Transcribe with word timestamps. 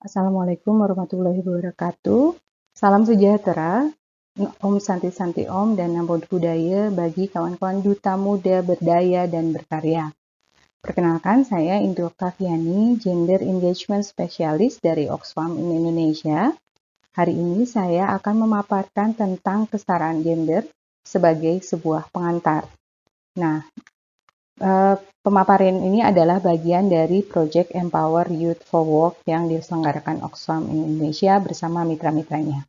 Assalamualaikum 0.00 0.80
warahmatullahi 0.80 1.44
wabarakatuh. 1.44 2.32
Salam 2.72 3.04
sejahtera, 3.04 3.84
Om 4.64 4.80
Santi 4.80 5.12
Santi 5.12 5.44
Om 5.44 5.76
dan 5.76 5.92
Namo 5.92 6.16
Budaya 6.24 6.88
bagi 6.88 7.28
kawan-kawan 7.28 7.84
duta 7.84 8.16
muda 8.16 8.64
berdaya 8.64 9.28
dan 9.28 9.52
berkarya. 9.52 10.08
Perkenalkan, 10.80 11.44
saya 11.44 11.84
Indro 11.84 12.08
Kaviani, 12.08 12.96
Gender 12.96 13.44
Engagement 13.44 14.08
Specialist 14.08 14.80
dari 14.80 15.04
Oxfam 15.04 15.52
Indonesia. 15.60 16.48
Hari 17.12 17.36
ini 17.36 17.68
saya 17.68 18.08
akan 18.16 18.48
memaparkan 18.48 19.12
tentang 19.12 19.68
kesetaraan 19.68 20.24
gender 20.24 20.64
sebagai 21.04 21.60
sebuah 21.60 22.08
pengantar. 22.08 22.64
Nah, 23.36 23.68
eh, 24.60 24.96
pemaparan 25.24 25.80
ini 25.80 26.04
adalah 26.04 26.38
bagian 26.38 26.92
dari 26.92 27.24
Project 27.24 27.72
Empower 27.72 28.28
Youth 28.28 28.60
for 28.68 28.84
Work 28.84 29.24
yang 29.24 29.48
diselenggarakan 29.48 30.20
Oxfam 30.20 30.68
Indonesia 30.68 31.40
bersama 31.40 31.82
mitra-mitranya. 31.88 32.68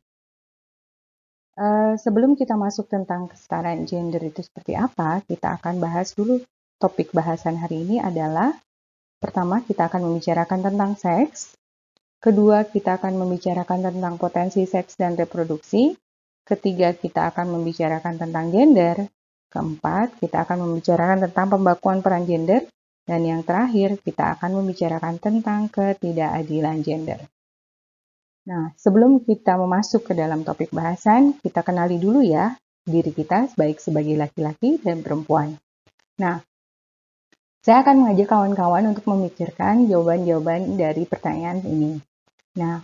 Uh, 1.56 1.96
sebelum 1.96 2.36
kita 2.36 2.52
masuk 2.52 2.84
tentang 2.84 3.32
kesetaraan 3.32 3.88
gender 3.88 4.20
itu 4.20 4.44
seperti 4.44 4.76
apa, 4.76 5.24
kita 5.24 5.56
akan 5.56 5.80
bahas 5.80 6.12
dulu 6.12 6.44
topik 6.76 7.16
bahasan 7.16 7.56
hari 7.56 7.80
ini 7.80 7.96
adalah 7.96 8.52
pertama 9.16 9.64
kita 9.64 9.88
akan 9.88 10.04
membicarakan 10.04 10.60
tentang 10.68 10.92
seks, 11.00 11.56
kedua 12.20 12.68
kita 12.68 13.00
akan 13.00 13.16
membicarakan 13.16 13.88
tentang 13.88 14.20
potensi 14.20 14.68
seks 14.68 15.00
dan 15.00 15.16
reproduksi, 15.16 15.96
ketiga 16.44 16.92
kita 16.92 17.32
akan 17.32 17.56
membicarakan 17.56 18.20
tentang 18.20 18.52
gender, 18.52 19.08
keempat 19.50 20.18
kita 20.18 20.46
akan 20.46 20.68
membicarakan 20.68 21.28
tentang 21.28 21.46
pembakuan 21.56 22.02
peran 22.04 22.26
gender, 22.26 22.66
dan 23.06 23.20
yang 23.22 23.46
terakhir 23.46 23.96
kita 24.02 24.34
akan 24.34 24.62
membicarakan 24.62 25.22
tentang 25.22 25.70
ketidakadilan 25.70 26.82
gender. 26.82 27.20
Nah, 28.46 28.70
sebelum 28.78 29.26
kita 29.26 29.58
memasuk 29.58 30.06
ke 30.06 30.12
dalam 30.14 30.46
topik 30.46 30.70
bahasan, 30.70 31.34
kita 31.42 31.66
kenali 31.66 31.98
dulu 31.98 32.22
ya 32.22 32.54
diri 32.86 33.10
kita 33.10 33.50
baik 33.58 33.82
sebagai 33.82 34.14
laki-laki 34.14 34.78
dan 34.78 35.02
perempuan. 35.02 35.58
Nah, 36.22 36.38
saya 37.66 37.82
akan 37.82 38.06
mengajak 38.06 38.30
kawan-kawan 38.30 38.94
untuk 38.94 39.10
memikirkan 39.10 39.90
jawaban-jawaban 39.90 40.78
dari 40.78 41.02
pertanyaan 41.02 41.66
ini. 41.66 41.98
Nah, 42.62 42.78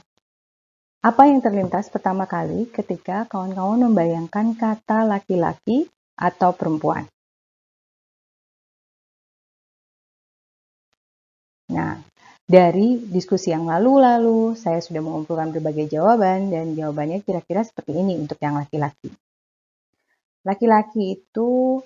apa 1.03 1.23
yang 1.31 1.39
terlintas 1.39 1.87
pertama 1.87 2.27
kali 2.27 2.67
ketika 2.67 3.31
kawan-kawan 3.31 3.87
membayangkan 3.87 4.59
kata 4.59 5.07
laki-laki 5.07 5.87
atau 6.23 6.55
perempuan? 6.55 7.03
Nah, 11.75 11.99
dari 12.47 13.01
diskusi 13.01 13.51
yang 13.51 13.67
lalu-lalu, 13.67 14.55
saya 14.55 14.79
sudah 14.79 15.01
mengumpulkan 15.03 15.51
berbagai 15.57 15.89
jawaban 15.89 16.53
dan 16.53 16.79
jawabannya 16.79 17.25
kira-kira 17.27 17.67
seperti 17.67 17.97
ini 17.97 18.21
untuk 18.21 18.39
yang 18.39 18.61
laki-laki. 18.61 19.11
Laki-laki 20.45 21.17
itu 21.23 21.81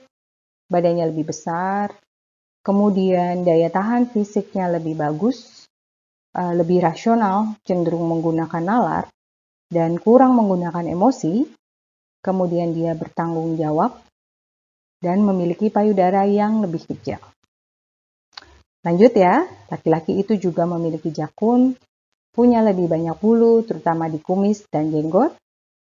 badannya 0.66 1.12
lebih 1.14 1.30
besar, 1.30 1.94
kemudian 2.66 3.46
daya 3.46 3.70
tahan 3.70 4.10
fisiknya 4.10 4.66
lebih 4.66 4.98
bagus, 4.98 5.68
eh, 6.34 6.54
lebih 6.56 6.82
rasional, 6.82 7.54
cenderung 7.62 8.10
menggunakan 8.10 8.64
nalar, 8.64 9.04
dan 9.70 10.00
kurang 10.02 10.34
menggunakan 10.34 10.88
emosi, 10.90 11.46
kemudian 12.24 12.74
dia 12.74 12.98
bertanggung 12.98 13.54
jawab, 13.54 14.05
dan 15.00 15.22
memiliki 15.22 15.68
payudara 15.68 16.24
yang 16.24 16.64
lebih 16.64 16.84
kecil. 16.88 17.20
Lanjut 18.86 19.12
ya, 19.18 19.42
laki-laki 19.66 20.22
itu 20.22 20.38
juga 20.38 20.62
memiliki 20.62 21.10
jakun, 21.10 21.74
punya 22.30 22.62
lebih 22.62 22.86
banyak 22.86 23.18
bulu, 23.18 23.66
terutama 23.66 24.06
di 24.06 24.22
kumis 24.22 24.62
dan 24.70 24.94
jenggot, 24.94 25.34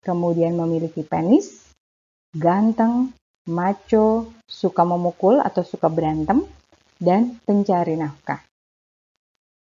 kemudian 0.07 0.55
memiliki 0.55 1.03
penis, 1.03 1.67
ganteng, 2.31 3.11
maco, 3.51 4.31
suka 4.47 4.87
memukul 4.87 5.43
atau 5.43 5.67
suka 5.67 5.91
berantem, 5.91 6.47
dan 7.03 7.37
pencari 7.43 7.99
nafkah. 7.99 8.41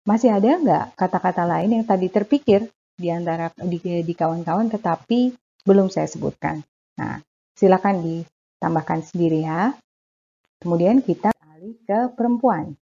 Masih 0.07 0.31
ada 0.31 0.59
nggak 0.59 0.85
kata-kata 0.95 1.43
lain 1.47 1.79
yang 1.79 1.85
tadi 1.87 2.07
terpikir 2.07 2.71
di 2.95 3.11
antara 3.11 3.51
di 3.59 4.15
kawan-kawan 4.15 4.71
tetapi 4.71 5.35
belum 5.67 5.91
saya 5.91 6.07
sebutkan? 6.07 6.63
Nah, 6.99 7.19
silakan 7.59 8.03
ditambahkan 8.67 9.07
sendiri 9.07 9.47
ya. 9.47 9.71
Kemudian 10.59 10.99
kita 10.99 11.31
alih 11.55 11.79
ke 11.87 12.11
perempuan. 12.19 12.75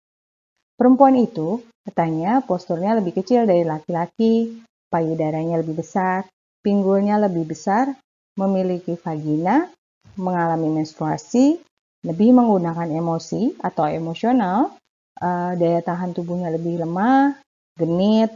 Perempuan 0.81 1.13
itu, 1.21 1.61
katanya, 1.85 2.41
posturnya 2.41 2.97
lebih 2.97 3.21
kecil 3.21 3.45
dari 3.45 3.69
laki-laki, 3.69 4.65
payudaranya 4.89 5.61
lebih 5.61 5.85
besar, 5.85 6.25
pinggulnya 6.65 7.21
lebih 7.21 7.45
besar, 7.45 7.93
memiliki 8.41 8.97
vagina, 8.97 9.69
mengalami 10.17 10.81
menstruasi, 10.81 11.61
lebih 12.01 12.33
menggunakan 12.33 12.89
emosi 12.89 13.61
atau 13.61 13.85
emosional, 13.85 14.73
uh, 15.21 15.53
daya 15.53 15.85
tahan 15.85 16.17
tubuhnya 16.17 16.49
lebih 16.49 16.81
lemah, 16.81 17.37
genit, 17.77 18.33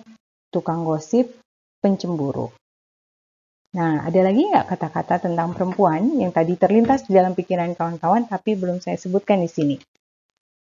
tukang 0.53 0.84
gosip, 0.84 1.32
pencemburu. 1.80 2.53
Nah, 3.78 4.03
ada 4.03 4.21
lagi 4.27 4.43
nggak 4.43 4.66
kata-kata 4.75 5.31
tentang 5.31 5.55
perempuan 5.55 6.19
yang 6.19 6.34
tadi 6.34 6.59
terlintas 6.59 7.06
di 7.06 7.15
dalam 7.15 7.39
pikiran 7.39 7.78
kawan-kawan 7.78 8.27
tapi 8.27 8.59
belum 8.59 8.83
saya 8.83 8.99
sebutkan 8.99 9.39
di 9.39 9.50
sini? 9.50 9.77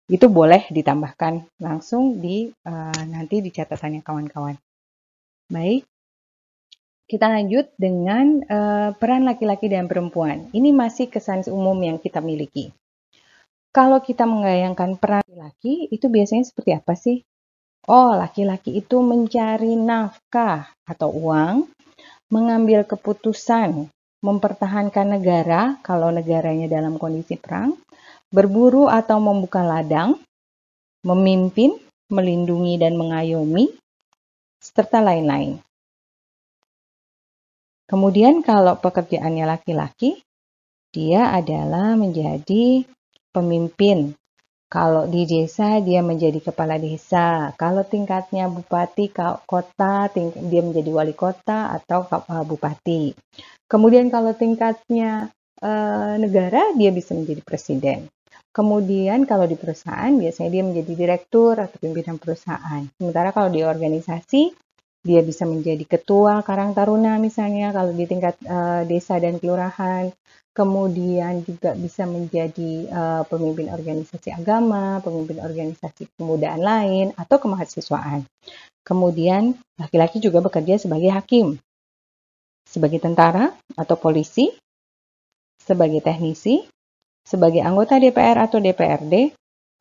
itu 0.04 0.26
boleh 0.28 0.68
ditambahkan 0.68 1.48
langsung 1.64 2.20
di 2.20 2.52
uh, 2.68 3.02
nanti 3.08 3.40
di 3.40 3.48
catatannya 3.48 4.04
kawan-kawan. 4.04 4.56
Baik, 5.48 5.88
kita 7.08 7.32
lanjut 7.32 7.72
dengan 7.80 8.44
uh, 8.44 8.90
peran 8.96 9.24
laki-laki 9.24 9.72
dan 9.72 9.88
perempuan. 9.88 10.52
Ini 10.52 10.76
masih 10.76 11.08
kesan 11.08 11.48
umum 11.48 11.76
yang 11.80 11.96
kita 11.96 12.20
miliki. 12.20 12.72
Kalau 13.72 13.98
kita 14.04 14.28
menggayangkan 14.28 15.00
peran 15.00 15.24
laki-laki, 15.24 15.88
itu 15.88 16.06
biasanya 16.12 16.44
seperti 16.46 16.70
apa 16.76 16.94
sih? 16.94 17.24
Oh, 17.88 18.16
laki-laki 18.16 18.80
itu 18.80 19.00
mencari 19.04 19.76
nafkah 19.76 20.72
atau 20.88 21.12
uang, 21.12 21.68
mengambil 22.32 22.84
keputusan, 22.88 23.88
mempertahankan 24.24 25.18
negara 25.20 25.76
kalau 25.84 26.08
negaranya 26.08 26.68
dalam 26.68 26.96
kondisi 26.96 27.36
perang, 27.36 27.76
berburu 28.32 28.88
atau 28.88 29.20
membuka 29.20 29.60
ladang, 29.60 30.16
memimpin, 31.04 31.76
melindungi 32.08 32.80
dan 32.80 32.96
mengayomi, 32.96 33.68
serta 34.58 35.04
lain-lain. 35.04 35.60
Kemudian 37.84 38.40
kalau 38.40 38.80
pekerjaannya 38.80 39.44
laki-laki, 39.44 40.24
dia 40.88 41.36
adalah 41.36 41.92
menjadi 42.00 42.88
pemimpin. 43.28 44.16
Kalau 44.74 45.06
di 45.06 45.22
desa 45.22 45.78
dia 45.78 46.02
menjadi 46.02 46.50
kepala 46.50 46.82
desa. 46.82 47.54
Kalau 47.54 47.86
tingkatnya 47.86 48.50
bupati 48.50 49.14
kota, 49.46 50.10
dia 50.50 50.62
menjadi 50.66 50.90
wali 50.90 51.14
kota 51.14 51.70
atau 51.78 52.02
eh, 52.10 52.42
bupati. 52.42 53.14
Kemudian 53.70 54.10
kalau 54.10 54.34
tingkatnya 54.34 55.30
eh, 55.62 56.14
negara 56.18 56.74
dia 56.74 56.90
bisa 56.90 57.14
menjadi 57.14 57.38
presiden. 57.46 58.10
Kemudian 58.50 59.30
kalau 59.30 59.46
di 59.46 59.54
perusahaan 59.54 60.10
biasanya 60.10 60.50
dia 60.50 60.62
menjadi 60.66 60.92
direktur 60.94 61.54
atau 61.54 61.78
pimpinan 61.78 62.18
perusahaan. 62.18 62.82
Sementara 62.98 63.30
kalau 63.30 63.54
di 63.54 63.62
organisasi 63.62 64.63
dia 65.04 65.20
bisa 65.20 65.44
menjadi 65.44 65.84
ketua 65.84 66.40
Karang 66.40 66.72
Taruna 66.72 67.20
misalnya 67.20 67.76
kalau 67.76 67.92
di 67.92 68.08
tingkat 68.08 68.40
uh, 68.48 68.88
desa 68.88 69.20
dan 69.20 69.36
kelurahan. 69.36 70.08
Kemudian 70.54 71.42
juga 71.42 71.74
bisa 71.74 72.06
menjadi 72.06 72.86
uh, 72.86 73.22
pemimpin 73.26 73.74
organisasi 73.74 74.30
agama, 74.30 75.02
pemimpin 75.02 75.42
organisasi 75.42 76.14
kemudaan 76.14 76.62
lain 76.62 77.06
atau 77.18 77.42
kemahasiswaan. 77.42 78.22
Kemudian 78.86 79.58
laki-laki 79.74 80.22
juga 80.22 80.38
bekerja 80.38 80.78
sebagai 80.78 81.10
hakim, 81.10 81.58
sebagai 82.62 83.02
tentara 83.02 83.50
atau 83.74 83.98
polisi, 83.98 84.54
sebagai 85.58 85.98
teknisi, 85.98 86.62
sebagai 87.26 87.58
anggota 87.66 87.98
DPR 87.98 88.46
atau 88.46 88.62
DPRD, 88.62 89.34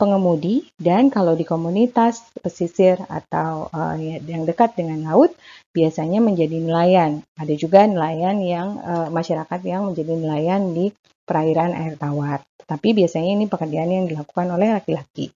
pengemudi, 0.03 0.67
dan 0.75 1.07
kalau 1.07 1.31
di 1.31 1.47
komunitas 1.47 2.27
pesisir 2.44 3.00
atau 3.07 3.71
uh, 3.71 3.95
yang 4.27 4.44
dekat 4.44 4.75
dengan 4.75 5.07
laut, 5.07 5.31
biasanya 5.71 6.19
menjadi 6.19 6.59
nelayan. 6.59 7.23
Ada 7.39 7.55
juga 7.55 7.88
nelayan 7.88 8.44
yang 8.44 8.83
uh, 8.83 9.07
masyarakat 9.07 9.63
yang 9.63 9.88
menjadi 9.88 10.11
nelayan 10.19 10.75
di 10.75 10.91
perairan 11.23 11.71
air 11.71 11.95
tawar. 11.95 12.44
Tapi 12.67 12.91
biasanya 12.91 13.31
ini 13.39 13.47
pekerjaan 13.47 13.88
yang 13.88 14.05
dilakukan 14.11 14.51
oleh 14.51 14.75
laki-laki. 14.75 15.31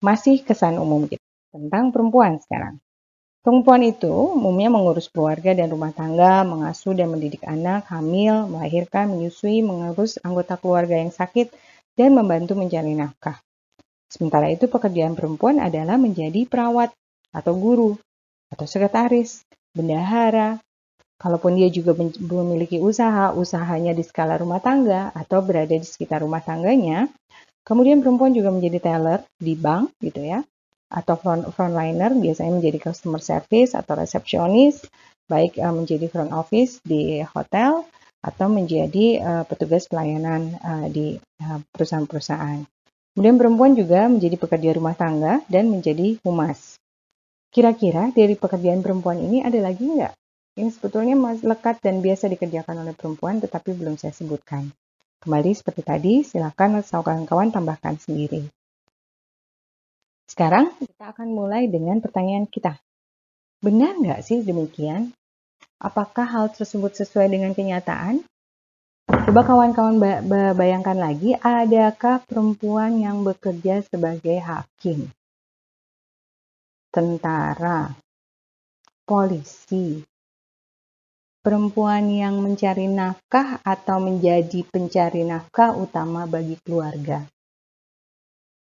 Masih 0.00 0.40
kesan 0.40 0.80
umum 0.80 1.04
kita 1.04 1.20
tentang 1.52 1.92
perempuan 1.92 2.40
sekarang. 2.40 2.80
Perempuan 3.44 3.84
itu 3.84 4.08
umumnya 4.08 4.72
mengurus 4.72 5.12
keluarga 5.12 5.52
dan 5.52 5.68
rumah 5.68 5.92
tangga, 5.92 6.40
mengasuh 6.48 6.96
dan 6.96 7.12
mendidik 7.12 7.44
anak, 7.44 7.84
hamil, 7.92 8.48
melahirkan, 8.48 9.12
menyusui, 9.12 9.60
mengurus 9.60 10.16
anggota 10.24 10.56
keluarga 10.56 10.96
yang 10.96 11.12
sakit, 11.12 11.52
dan 11.92 12.16
membantu 12.16 12.56
mencari 12.56 12.96
nafkah. 12.96 13.44
Sementara 14.14 14.46
itu 14.46 14.70
pekerjaan 14.70 15.18
perempuan 15.18 15.58
adalah 15.58 15.98
menjadi 15.98 16.46
perawat 16.46 16.94
atau 17.34 17.58
guru 17.58 17.98
atau 18.46 18.62
sekretaris, 18.62 19.42
bendahara. 19.74 20.62
Kalaupun 21.18 21.58
dia 21.58 21.66
juga 21.66 21.98
memiliki 22.22 22.78
usaha, 22.78 23.34
usahanya 23.34 23.90
di 23.90 24.06
skala 24.06 24.38
rumah 24.38 24.62
tangga 24.62 25.10
atau 25.18 25.42
berada 25.42 25.74
di 25.74 25.82
sekitar 25.82 26.22
rumah 26.22 26.42
tangganya, 26.46 27.10
kemudian 27.66 27.98
perempuan 27.98 28.30
juga 28.30 28.54
menjadi 28.54 28.78
teller 28.78 29.20
di 29.34 29.58
bank 29.58 29.90
gitu 29.98 30.22
ya, 30.22 30.46
atau 30.94 31.18
front, 31.18 31.50
frontliner 31.50 32.14
biasanya 32.14 32.54
menjadi 32.54 32.78
customer 32.90 33.18
service 33.18 33.74
atau 33.74 33.98
resepsionis, 33.98 34.86
baik 35.26 35.58
uh, 35.58 35.74
menjadi 35.74 36.06
front 36.06 36.30
office 36.30 36.78
di 36.86 37.18
hotel 37.24 37.82
atau 38.22 38.46
menjadi 38.46 39.06
uh, 39.22 39.44
petugas 39.48 39.90
pelayanan 39.90 40.54
uh, 40.62 40.86
di 40.86 41.18
perusahaan-perusahaan. 41.74 42.73
Kemudian 43.14 43.38
perempuan 43.38 43.78
juga 43.78 44.10
menjadi 44.10 44.34
pekerja 44.34 44.74
rumah 44.74 44.98
tangga 44.98 45.38
dan 45.46 45.70
menjadi 45.70 46.18
humas. 46.26 46.74
Kira-kira 47.54 48.10
dari 48.10 48.34
pekerjaan 48.34 48.82
perempuan 48.82 49.22
ini 49.22 49.38
ada 49.38 49.54
lagi 49.62 49.86
nggak? 49.86 50.10
Ini 50.58 50.70
sebetulnya 50.74 51.14
masih 51.14 51.46
lekat 51.46 51.78
dan 51.78 52.02
biasa 52.02 52.26
dikerjakan 52.26 52.82
oleh 52.82 52.90
perempuan 52.90 53.38
tetapi 53.38 53.70
belum 53.78 53.94
saya 53.94 54.10
sebutkan. 54.10 54.66
Kembali 55.22 55.54
seperti 55.54 55.86
tadi, 55.86 56.14
silakan 56.26 56.82
kawan-kawan 56.82 57.54
tambahkan 57.54 58.02
sendiri. 58.02 58.50
Sekarang 60.26 60.74
kita 60.82 61.14
akan 61.14 61.30
mulai 61.30 61.70
dengan 61.70 62.02
pertanyaan 62.02 62.50
kita. 62.50 62.82
Benar 63.62 63.94
nggak 63.94 64.26
sih 64.26 64.42
demikian? 64.42 65.14
Apakah 65.78 66.26
hal 66.26 66.50
tersebut 66.50 66.98
sesuai 66.98 67.30
dengan 67.30 67.54
kenyataan? 67.54 68.26
Coba 69.04 69.44
kawan-kawan 69.44 70.00
bayangkan 70.56 70.96
lagi, 70.96 71.36
adakah 71.36 72.24
perempuan 72.24 72.96
yang 72.96 73.20
bekerja 73.20 73.84
sebagai 73.84 74.40
hakim, 74.40 75.12
tentara, 76.88 77.92
polisi, 79.04 80.00
perempuan 81.44 82.08
yang 82.08 82.40
mencari 82.40 82.88
nafkah 82.88 83.60
atau 83.60 84.00
menjadi 84.00 84.64
pencari 84.72 85.28
nafkah 85.28 85.76
utama 85.76 86.24
bagi 86.24 86.56
keluarga, 86.64 87.28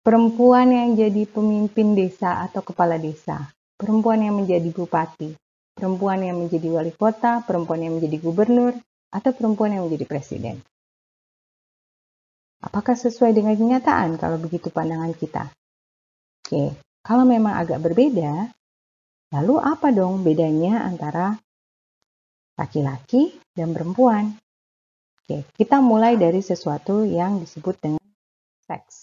perempuan 0.03 0.75
yang 0.75 0.99
jadi 0.99 1.23
pemimpin 1.23 1.95
desa 1.95 2.43
atau 2.43 2.59
kepala 2.59 2.99
desa, 2.99 3.47
perempuan 3.79 4.19
yang 4.19 4.35
menjadi 4.35 4.67
bupati, 4.75 5.31
perempuan 5.71 6.19
yang 6.19 6.35
menjadi 6.35 6.67
wali 6.67 6.91
kota, 6.91 7.39
perempuan 7.47 7.79
yang 7.79 7.95
menjadi 7.95 8.19
gubernur, 8.19 8.75
atau 9.13 9.29
perempuan 9.29 9.77
yang 9.77 9.85
menjadi 9.85 10.09
presiden. 10.09 10.57
Apakah 12.63 12.97
sesuai 12.97 13.35
dengan 13.37 13.53
kenyataan 13.53 14.17
kalau 14.17 14.41
begitu 14.41 14.73
pandangan 14.73 15.13
kita? 15.13 15.51
Oke, 16.41 16.73
kalau 17.03 17.27
memang 17.27 17.59
agak 17.59 17.83
berbeda, 17.83 18.49
lalu 19.35 19.55
apa 19.59 19.91
dong 19.91 20.23
bedanya 20.23 20.87
antara 20.87 21.35
laki-laki 22.55 23.35
dan 23.51 23.75
perempuan? 23.75 24.33
Oke, 25.23 25.43
kita 25.59 25.83
mulai 25.83 26.15
dari 26.15 26.39
sesuatu 26.39 27.03
yang 27.03 27.43
disebut 27.43 27.75
dengan 27.83 28.03
seks. 28.63 29.02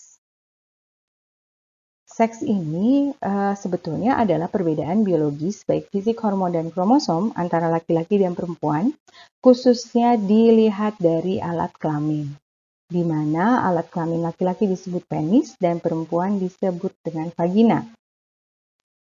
Seks 2.20 2.44
ini 2.44 3.16
uh, 3.16 3.56
sebetulnya 3.56 4.20
adalah 4.20 4.52
perbedaan 4.52 5.08
biologis 5.08 5.64
baik 5.64 5.88
fisik 5.88 6.20
hormon 6.20 6.52
dan 6.52 6.68
kromosom 6.68 7.32
antara 7.32 7.72
laki-laki 7.72 8.20
dan 8.20 8.36
perempuan, 8.36 8.92
khususnya 9.40 10.20
dilihat 10.20 11.00
dari 11.00 11.40
alat 11.40 11.72
kelamin, 11.80 12.28
di 12.92 13.00
mana 13.08 13.64
alat 13.64 13.88
kelamin 13.88 14.20
laki-laki 14.20 14.68
disebut 14.68 15.08
penis 15.08 15.56
dan 15.56 15.80
perempuan 15.80 16.36
disebut 16.36 16.92
dengan 17.00 17.32
vagina. 17.32 17.88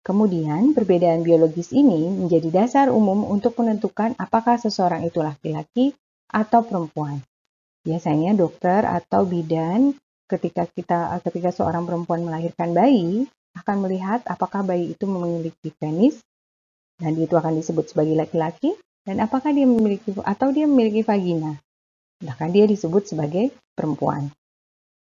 Kemudian, 0.02 0.74
perbedaan 0.74 1.22
biologis 1.22 1.78
ini 1.78 2.10
menjadi 2.10 2.50
dasar 2.50 2.90
umum 2.90 3.22
untuk 3.30 3.54
menentukan 3.62 4.18
apakah 4.18 4.58
seseorang 4.58 5.06
itu 5.06 5.22
laki-laki 5.22 5.94
atau 6.34 6.66
perempuan. 6.66 7.22
Biasanya 7.86 8.34
dokter 8.34 8.82
atau 8.82 9.30
bidan 9.30 9.94
ketika 10.26 10.66
kita 10.70 11.22
ketika 11.22 11.50
seorang 11.54 11.86
perempuan 11.86 12.26
melahirkan 12.26 12.74
bayi 12.74 13.30
akan 13.56 13.86
melihat 13.86 14.26
apakah 14.26 14.66
bayi 14.66 14.98
itu 14.98 15.06
memiliki 15.06 15.72
penis 15.78 16.20
dan 16.98 17.14
itu 17.16 17.34
akan 17.38 17.60
disebut 17.60 17.92
sebagai 17.94 18.18
laki-laki 18.18 18.74
dan 19.06 19.22
apakah 19.22 19.54
dia 19.54 19.70
memiliki 19.70 20.12
atau 20.26 20.50
dia 20.50 20.66
memiliki 20.66 21.06
vagina 21.06 21.56
bahkan 22.24 22.50
dia 22.50 22.66
disebut 22.66 23.12
sebagai 23.12 23.52
perempuan. 23.76 24.32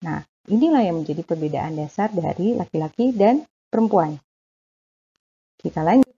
Nah, 0.03 0.21
inilah 0.51 0.83
yang 0.83 1.01
menjadi 1.01 1.23
perbedaan 1.23 1.79
dasar 1.79 2.11
dari 2.11 2.53
laki-laki 2.53 3.15
dan 3.15 3.47
perempuan. 3.71 4.19
Kita 5.55 5.81
lanjut 5.81 6.11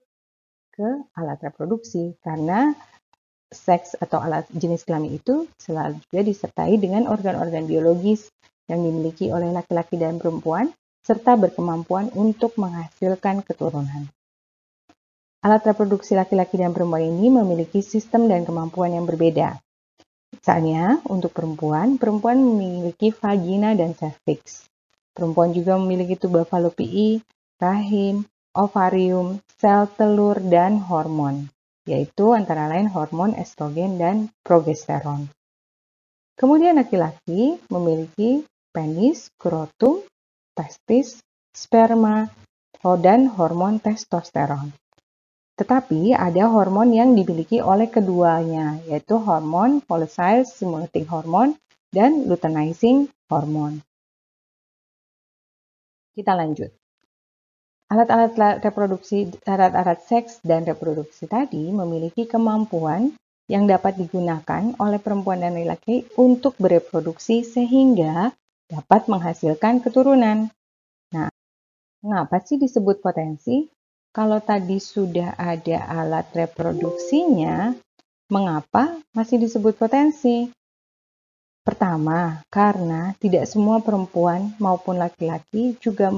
ke 0.74 0.88
alat 1.16 1.38
reproduksi 1.42 2.18
karena 2.20 2.74
seks 3.48 3.96
atau 3.96 4.20
alat 4.20 4.44
jenis 4.52 4.84
kelamin 4.84 5.16
itu 5.16 5.48
selalu 5.56 5.98
juga 6.04 6.20
disertai 6.20 6.76
dengan 6.76 7.08
organ-organ 7.08 7.64
biologis 7.64 8.28
yang 8.68 8.84
dimiliki 8.84 9.32
oleh 9.32 9.50
laki-laki 9.50 9.96
dan 9.96 10.20
perempuan, 10.20 10.70
serta 11.00 11.40
berkemampuan 11.40 12.12
untuk 12.12 12.54
menghasilkan 12.60 13.40
keturunan. 13.40 14.12
Alat 15.40 15.64
reproduksi 15.64 16.12
laki-laki 16.12 16.60
dan 16.60 16.76
perempuan 16.76 17.08
ini 17.08 17.32
memiliki 17.32 17.80
sistem 17.80 18.28
dan 18.28 18.44
kemampuan 18.44 18.92
yang 18.92 19.08
berbeda. 19.08 19.56
Misalnya, 20.28 21.00
untuk 21.08 21.32
perempuan, 21.32 21.96
perempuan 21.96 22.36
memiliki 22.36 23.08
vagina 23.14 23.72
dan 23.72 23.96
cervix. 23.96 24.68
Perempuan 25.16 25.56
juga 25.56 25.80
memiliki 25.80 26.20
tuba 26.20 26.44
falopii, 26.44 27.24
rahim, 27.56 28.28
ovarium, 28.52 29.40
sel 29.56 29.88
telur, 29.96 30.36
dan 30.42 30.82
hormon, 30.84 31.48
yaitu 31.88 32.36
antara 32.36 32.68
lain 32.68 32.90
hormon 32.90 33.32
estrogen 33.38 33.96
dan 33.96 34.28
progesteron. 34.44 35.30
Kemudian 36.38 36.78
laki-laki 36.78 37.58
memiliki 37.66 38.46
penis, 38.74 39.32
skrotum, 39.32 40.04
testis, 40.54 41.22
sperma, 41.54 42.28
dan 43.02 43.26
hormon 43.26 43.82
testosteron. 43.82 44.70
Tetapi 45.58 46.14
ada 46.14 46.46
hormon 46.46 46.94
yang 46.94 47.18
dimiliki 47.18 47.58
oleh 47.58 47.90
keduanya, 47.90 48.78
yaitu 48.86 49.18
hormon 49.18 49.82
polycyl 49.82 50.46
stimulating 50.46 51.02
hormone 51.10 51.58
dan 51.90 52.30
luteinizing 52.30 53.10
hormone. 53.26 53.82
Kita 56.14 56.38
lanjut. 56.38 56.70
Alat-alat 57.90 58.62
reproduksi, 58.62 59.26
alat-alat 59.48 60.04
seks 60.04 60.38
dan 60.44 60.62
reproduksi 60.62 61.24
tadi 61.26 61.72
memiliki 61.72 62.28
kemampuan 62.28 63.16
yang 63.48 63.64
dapat 63.64 63.96
digunakan 63.96 64.76
oleh 64.76 65.00
perempuan 65.00 65.40
dan 65.40 65.56
laki-laki 65.56 66.04
untuk 66.20 66.54
bereproduksi 66.60 67.42
sehingga 67.42 68.30
dapat 68.68 69.08
menghasilkan 69.08 69.80
keturunan. 69.80 70.52
Nah, 71.10 71.32
mengapa 72.04 72.44
sih 72.44 72.60
disebut 72.60 73.00
potensi? 73.00 73.64
Kalau 74.12 74.40
tadi 74.44 74.76
sudah 74.76 75.36
ada 75.36 75.88
alat 75.88 76.28
reproduksinya, 76.36 77.72
mengapa 78.28 79.00
masih 79.16 79.40
disebut 79.40 79.76
potensi? 79.76 80.48
Pertama, 81.68 82.40
karena 82.48 83.12
tidak 83.20 83.44
semua 83.44 83.84
perempuan 83.84 84.56
maupun 84.56 84.96
laki-laki 84.96 85.76
juga 85.84 86.08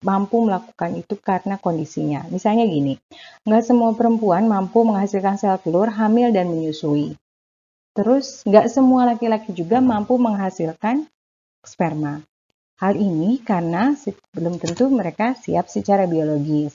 mampu 0.00 0.48
melakukan 0.48 0.96
itu 0.96 1.12
karena 1.20 1.60
kondisinya. 1.60 2.24
Misalnya 2.32 2.64
gini, 2.64 2.96
nggak 3.44 3.64
semua 3.68 3.92
perempuan 3.92 4.48
mampu 4.48 4.80
menghasilkan 4.80 5.36
sel 5.36 5.60
telur, 5.60 5.92
hamil, 5.92 6.32
dan 6.32 6.48
menyusui. 6.48 7.20
Terus, 7.92 8.48
nggak 8.48 8.72
semua 8.72 9.04
laki-laki 9.12 9.52
juga 9.52 9.84
mampu 9.84 10.16
menghasilkan 10.16 11.04
sperma. 11.66 12.20
Hal 12.82 12.98
ini 12.98 13.38
karena 13.40 13.94
belum 14.34 14.58
tentu 14.58 14.90
mereka 14.90 15.38
siap 15.38 15.70
secara 15.70 16.10
biologis. 16.10 16.74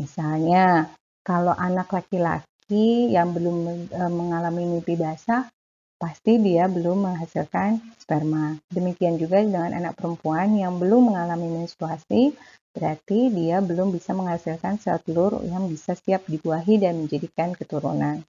Misalnya, 0.00 0.92
kalau 1.20 1.52
anak 1.52 1.92
laki-laki 1.92 3.12
yang 3.12 3.36
belum 3.36 3.88
e, 3.92 4.02
mengalami 4.08 4.64
mimpi 4.64 4.96
basah, 4.96 5.48
pasti 5.96 6.40
dia 6.40 6.68
belum 6.68 7.08
menghasilkan 7.08 7.80
sperma. 8.00 8.56
Demikian 8.68 9.16
juga 9.16 9.40
dengan 9.40 9.72
anak 9.72 9.96
perempuan 9.96 10.56
yang 10.56 10.76
belum 10.76 11.12
mengalami 11.12 11.64
menstruasi, 11.64 12.36
berarti 12.76 13.32
dia 13.32 13.64
belum 13.64 13.92
bisa 13.92 14.12
menghasilkan 14.12 14.76
sel 14.80 15.00
telur 15.00 15.40
yang 15.44 15.64
bisa 15.68 15.96
siap 15.96 16.28
dibuahi 16.28 16.76
dan 16.80 17.00
menjadikan 17.00 17.56
keturunan. 17.56 18.20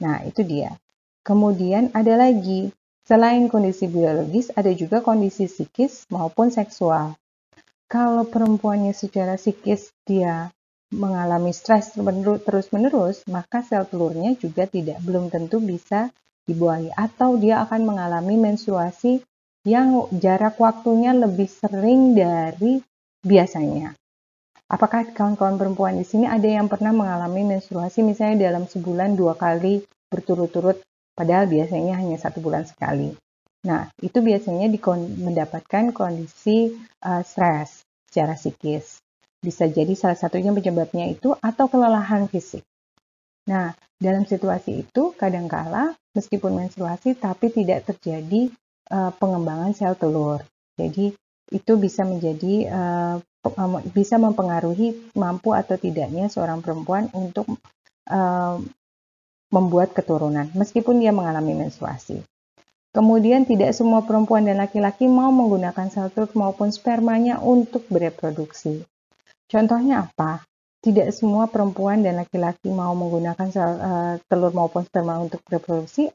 Nah, 0.00 0.20
itu 0.28 0.44
dia. 0.44 0.76
Kemudian 1.24 1.90
ada 1.96 2.14
lagi 2.20 2.70
Selain 3.06 3.46
kondisi 3.46 3.86
biologis, 3.86 4.50
ada 4.58 4.74
juga 4.74 4.98
kondisi 4.98 5.46
psikis 5.46 6.10
maupun 6.10 6.50
seksual. 6.50 7.14
Kalau 7.86 8.26
perempuannya 8.26 8.90
secara 8.90 9.38
psikis 9.38 9.94
dia 10.02 10.50
mengalami 10.90 11.54
stres 11.54 11.94
terus-menerus, 11.94 13.22
maka 13.30 13.62
sel 13.62 13.86
telurnya 13.86 14.34
juga 14.34 14.66
tidak 14.66 14.98
belum 15.06 15.30
tentu 15.30 15.62
bisa 15.62 16.10
dibuahi 16.50 16.90
atau 16.94 17.38
dia 17.38 17.62
akan 17.62 17.86
mengalami 17.86 18.38
menstruasi 18.38 19.22
yang 19.66 20.10
jarak 20.14 20.58
waktunya 20.58 21.14
lebih 21.14 21.46
sering 21.46 22.14
dari 22.14 22.82
biasanya. 23.22 23.94
Apakah 24.66 25.14
kawan-kawan 25.14 25.58
perempuan 25.58 25.94
di 25.94 26.02
sini 26.02 26.26
ada 26.26 26.46
yang 26.46 26.66
pernah 26.66 26.90
mengalami 26.90 27.54
menstruasi 27.54 28.02
misalnya 28.02 28.50
dalam 28.50 28.66
sebulan 28.66 29.14
dua 29.14 29.38
kali 29.38 29.82
berturut-turut, 30.10 30.82
padahal 31.16 31.48
biasanya 31.48 31.96
hanya 31.96 32.20
satu 32.20 32.44
bulan 32.44 32.68
sekali. 32.68 33.16
Nah, 33.66 33.90
itu 33.98 34.22
biasanya 34.22 34.70
mendapatkan 35.18 35.90
kondisi 35.90 36.76
uh, 37.02 37.24
stres 37.26 37.82
secara 38.06 38.38
psikis. 38.38 39.02
Bisa 39.42 39.66
jadi 39.66 39.90
salah 39.98 40.14
satunya 40.14 40.54
penyebabnya 40.54 41.10
itu 41.10 41.34
atau 41.34 41.66
kelelahan 41.66 42.30
fisik. 42.30 42.62
Nah, 43.50 43.74
dalam 43.98 44.28
situasi 44.28 44.86
itu 44.86 45.16
kadangkala 45.16 45.96
meskipun 46.14 46.52
menstruasi 46.62 47.18
tapi 47.18 47.50
tidak 47.50 47.88
terjadi 47.90 48.52
uh, 48.92 49.10
pengembangan 49.16 49.72
sel 49.74 49.98
telur. 49.98 50.44
Jadi 50.76 51.16
itu 51.50 51.72
bisa 51.78 52.02
menjadi 52.02 52.54
uh, 52.70 53.16
bisa 53.94 54.18
mempengaruhi 54.18 55.14
mampu 55.14 55.54
atau 55.54 55.78
tidaknya 55.78 56.26
seorang 56.26 56.58
perempuan 56.58 57.06
untuk 57.14 57.46
uh, 58.10 58.58
membuat 59.56 59.96
keturunan 59.96 60.52
meskipun 60.52 61.00
dia 61.00 61.16
mengalami 61.16 61.56
menstruasi. 61.56 62.20
Kemudian 62.92 63.48
tidak 63.48 63.72
semua 63.76 64.04
perempuan 64.04 64.44
dan 64.44 64.60
laki-laki 64.60 65.04
mau 65.08 65.28
menggunakan 65.32 65.88
sel 65.92 66.08
telur 66.12 66.32
maupun 66.32 66.72
spermanya 66.72 67.40
untuk 67.40 67.84
bereproduksi. 67.88 68.84
Contohnya 69.48 70.08
apa? 70.08 70.44
Tidak 70.80 71.08
semua 71.12 71.48
perempuan 71.48 72.00
dan 72.00 72.20
laki-laki 72.20 72.72
mau 72.72 72.96
menggunakan 72.96 73.48
sel 73.52 73.68
uh, 73.68 74.14
telur 74.28 74.52
maupun 74.52 74.84
sperma 74.84 75.20
untuk 75.20 75.44
bereproduksi 75.44 76.08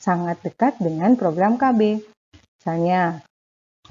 sangat 0.00 0.40
dekat 0.40 0.80
dengan 0.80 1.20
program 1.20 1.60
KB. 1.60 2.00
Misalnya, 2.60 3.20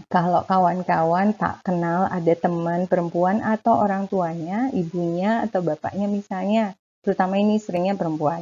kalau 0.10 0.44
kawan-kawan 0.50 1.38
tak 1.38 1.62
kenal 1.62 2.10
ada 2.10 2.34
teman 2.34 2.90
perempuan 2.90 3.40
atau 3.46 3.80
orang 3.86 4.10
tuanya, 4.10 4.74
ibunya 4.74 5.46
atau 5.46 5.62
bapaknya 5.62 6.10
misalnya, 6.10 6.74
terutama 7.06 7.38
ini 7.38 7.62
seringnya 7.62 7.94
perempuan. 7.96 8.42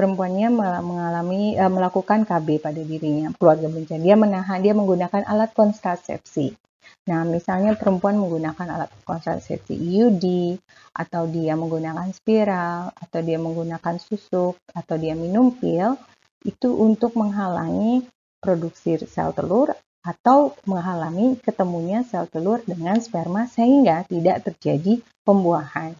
Perempuannya 0.00 0.48
mengalami 0.80 1.60
uh, 1.60 1.68
melakukan 1.68 2.24
KB 2.24 2.56
pada 2.56 2.80
dirinya, 2.80 3.28
keluarga 3.36 3.68
berencana. 3.68 4.00
Dia 4.00 4.16
menahan, 4.16 4.58
dia 4.64 4.72
menggunakan 4.72 5.28
alat 5.28 5.52
kontrasepsi. 5.52 6.56
Nah, 7.04 7.28
misalnya 7.28 7.76
perempuan 7.76 8.16
menggunakan 8.16 8.64
alat 8.64 8.88
kontrasepsi 9.04 9.76
IUD, 9.76 10.56
atau 10.96 11.28
dia 11.28 11.52
menggunakan 11.52 12.08
spiral, 12.16 12.96
atau 12.96 13.20
dia 13.20 13.36
menggunakan 13.36 14.00
susuk, 14.00 14.56
atau 14.72 14.96
dia 14.96 15.12
minum 15.12 15.52
pil, 15.52 16.00
itu 16.48 16.72
untuk 16.72 17.20
menghalangi 17.20 18.08
produksi 18.40 18.96
sel 19.04 19.36
telur 19.36 19.76
atau 20.00 20.56
menghalangi 20.64 21.36
ketemunya 21.44 22.00
sel 22.08 22.24
telur 22.24 22.64
dengan 22.64 22.96
sperma 22.96 23.44
sehingga 23.44 24.08
tidak 24.08 24.48
terjadi 24.48 25.04
pembuahan. 25.28 25.92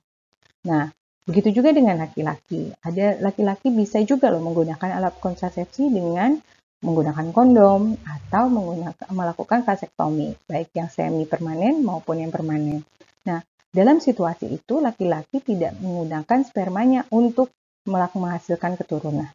Nah, 0.64 0.88
begitu 1.31 1.63
juga 1.63 1.71
dengan 1.71 1.95
laki-laki. 2.03 2.75
Ada 2.83 3.23
laki-laki 3.23 3.71
bisa 3.71 4.03
juga 4.03 4.35
loh 4.35 4.43
menggunakan 4.43 4.99
alat 4.99 5.15
kontrasepsi 5.23 5.87
dengan 5.87 6.35
menggunakan 6.83 7.31
kondom 7.31 7.95
atau 8.03 8.51
menggunakan 8.51 9.07
melakukan 9.15 9.63
vasektomi, 9.63 10.35
baik 10.51 10.75
yang 10.75 10.91
semi 10.91 11.31
permanen 11.31 11.87
maupun 11.87 12.19
yang 12.19 12.35
permanen. 12.35 12.83
Nah, 13.23 13.39
dalam 13.71 14.03
situasi 14.03 14.51
itu 14.51 14.83
laki-laki 14.83 15.39
tidak 15.39 15.79
menggunakan 15.79 16.43
spermanya 16.43 17.07
untuk 17.15 17.55
menghasilkan 17.87 18.75
keturunan. 18.75 19.31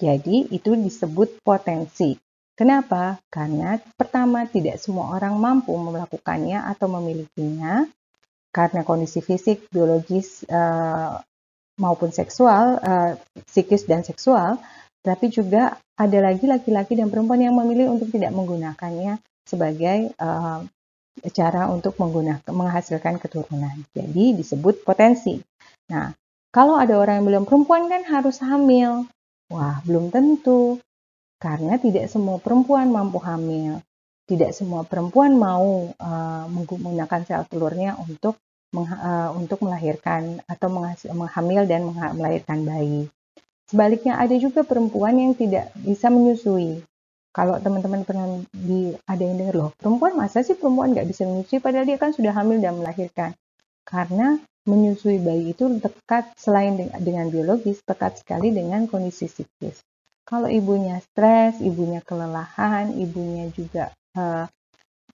Jadi 0.00 0.48
itu 0.48 0.72
disebut 0.72 1.44
potensi. 1.44 2.16
Kenapa? 2.56 3.20
Karena 3.28 3.76
pertama 3.98 4.48
tidak 4.48 4.80
semua 4.80 5.12
orang 5.18 5.36
mampu 5.36 5.74
melakukannya 5.76 6.62
atau 6.72 6.88
memilikinya 6.88 7.84
karena 8.54 8.86
kondisi 8.86 9.18
fisik, 9.18 9.66
biologis 9.74 10.46
uh, 10.46 11.18
maupun 11.80 12.14
seksual, 12.14 12.78
uh, 12.78 13.12
psikis 13.50 13.86
dan 13.86 14.06
seksual, 14.06 14.58
tapi 15.04 15.28
juga 15.28 15.76
ada 15.94 16.18
lagi 16.18 16.48
laki-laki 16.48 16.96
dan 16.96 17.12
perempuan 17.12 17.42
yang 17.42 17.54
memilih 17.54 17.92
untuk 17.92 18.10
tidak 18.10 18.32
menggunakannya 18.32 19.20
sebagai 19.44 20.10
uh, 20.18 20.64
cara 21.30 21.70
untuk 21.70 21.94
menggunakan 22.00 22.42
menghasilkan 22.50 23.22
keturunan. 23.22 23.86
Jadi 23.94 24.34
disebut 24.34 24.82
potensi. 24.82 25.38
Nah, 25.92 26.10
kalau 26.50 26.78
ada 26.78 26.98
orang 26.98 27.22
yang 27.22 27.26
belum 27.26 27.44
perempuan 27.46 27.86
kan 27.86 28.02
harus 28.06 28.42
hamil. 28.42 29.06
Wah, 29.52 29.78
belum 29.86 30.10
tentu. 30.10 30.82
Karena 31.38 31.76
tidak 31.78 32.08
semua 32.10 32.40
perempuan 32.40 32.90
mampu 32.90 33.20
hamil. 33.22 33.78
Tidak 34.24 34.56
semua 34.56 34.88
perempuan 34.88 35.36
mau 35.36 35.92
uh, 35.92 36.44
menggunakan 36.48 37.20
sel 37.28 37.44
telurnya 37.44 38.00
untuk 38.00 38.40
untuk 39.38 39.62
melahirkan 39.62 40.42
atau 40.50 40.68
menghamil 41.14 41.62
dan 41.70 41.86
melahirkan 42.18 42.66
bayi. 42.66 43.06
Sebaliknya 43.64 44.20
ada 44.20 44.36
juga 44.36 44.60
perempuan 44.66 45.16
yang 45.16 45.32
tidak 45.32 45.72
bisa 45.80 46.12
menyusui. 46.12 46.84
Kalau 47.34 47.58
teman-teman 47.58 48.06
pernah 48.06 48.26
di 48.54 48.94
ada 49.10 49.22
yang 49.22 49.40
dengar 49.40 49.56
loh, 49.58 49.70
perempuan 49.74 50.14
masa 50.14 50.46
sih 50.46 50.54
perempuan 50.54 50.94
nggak 50.94 51.08
bisa 51.10 51.26
menyusui 51.26 51.58
padahal 51.58 51.88
dia 51.88 51.98
kan 51.98 52.14
sudah 52.14 52.30
hamil 52.30 52.62
dan 52.62 52.78
melahirkan. 52.78 53.34
Karena 53.82 54.38
menyusui 54.64 55.18
bayi 55.20 55.52
itu 55.52 55.66
dekat 55.80 56.30
selain 56.38 56.78
dengan 56.78 57.28
biologis, 57.28 57.82
dekat 57.84 58.22
sekali 58.22 58.54
dengan 58.54 58.86
kondisi 58.86 59.28
psikis. 59.28 59.82
Kalau 60.24 60.48
ibunya 60.48 61.02
stres, 61.04 61.60
ibunya 61.60 62.00
kelelahan, 62.00 62.96
ibunya 62.96 63.52
juga 63.52 63.92
uh, 64.16 64.48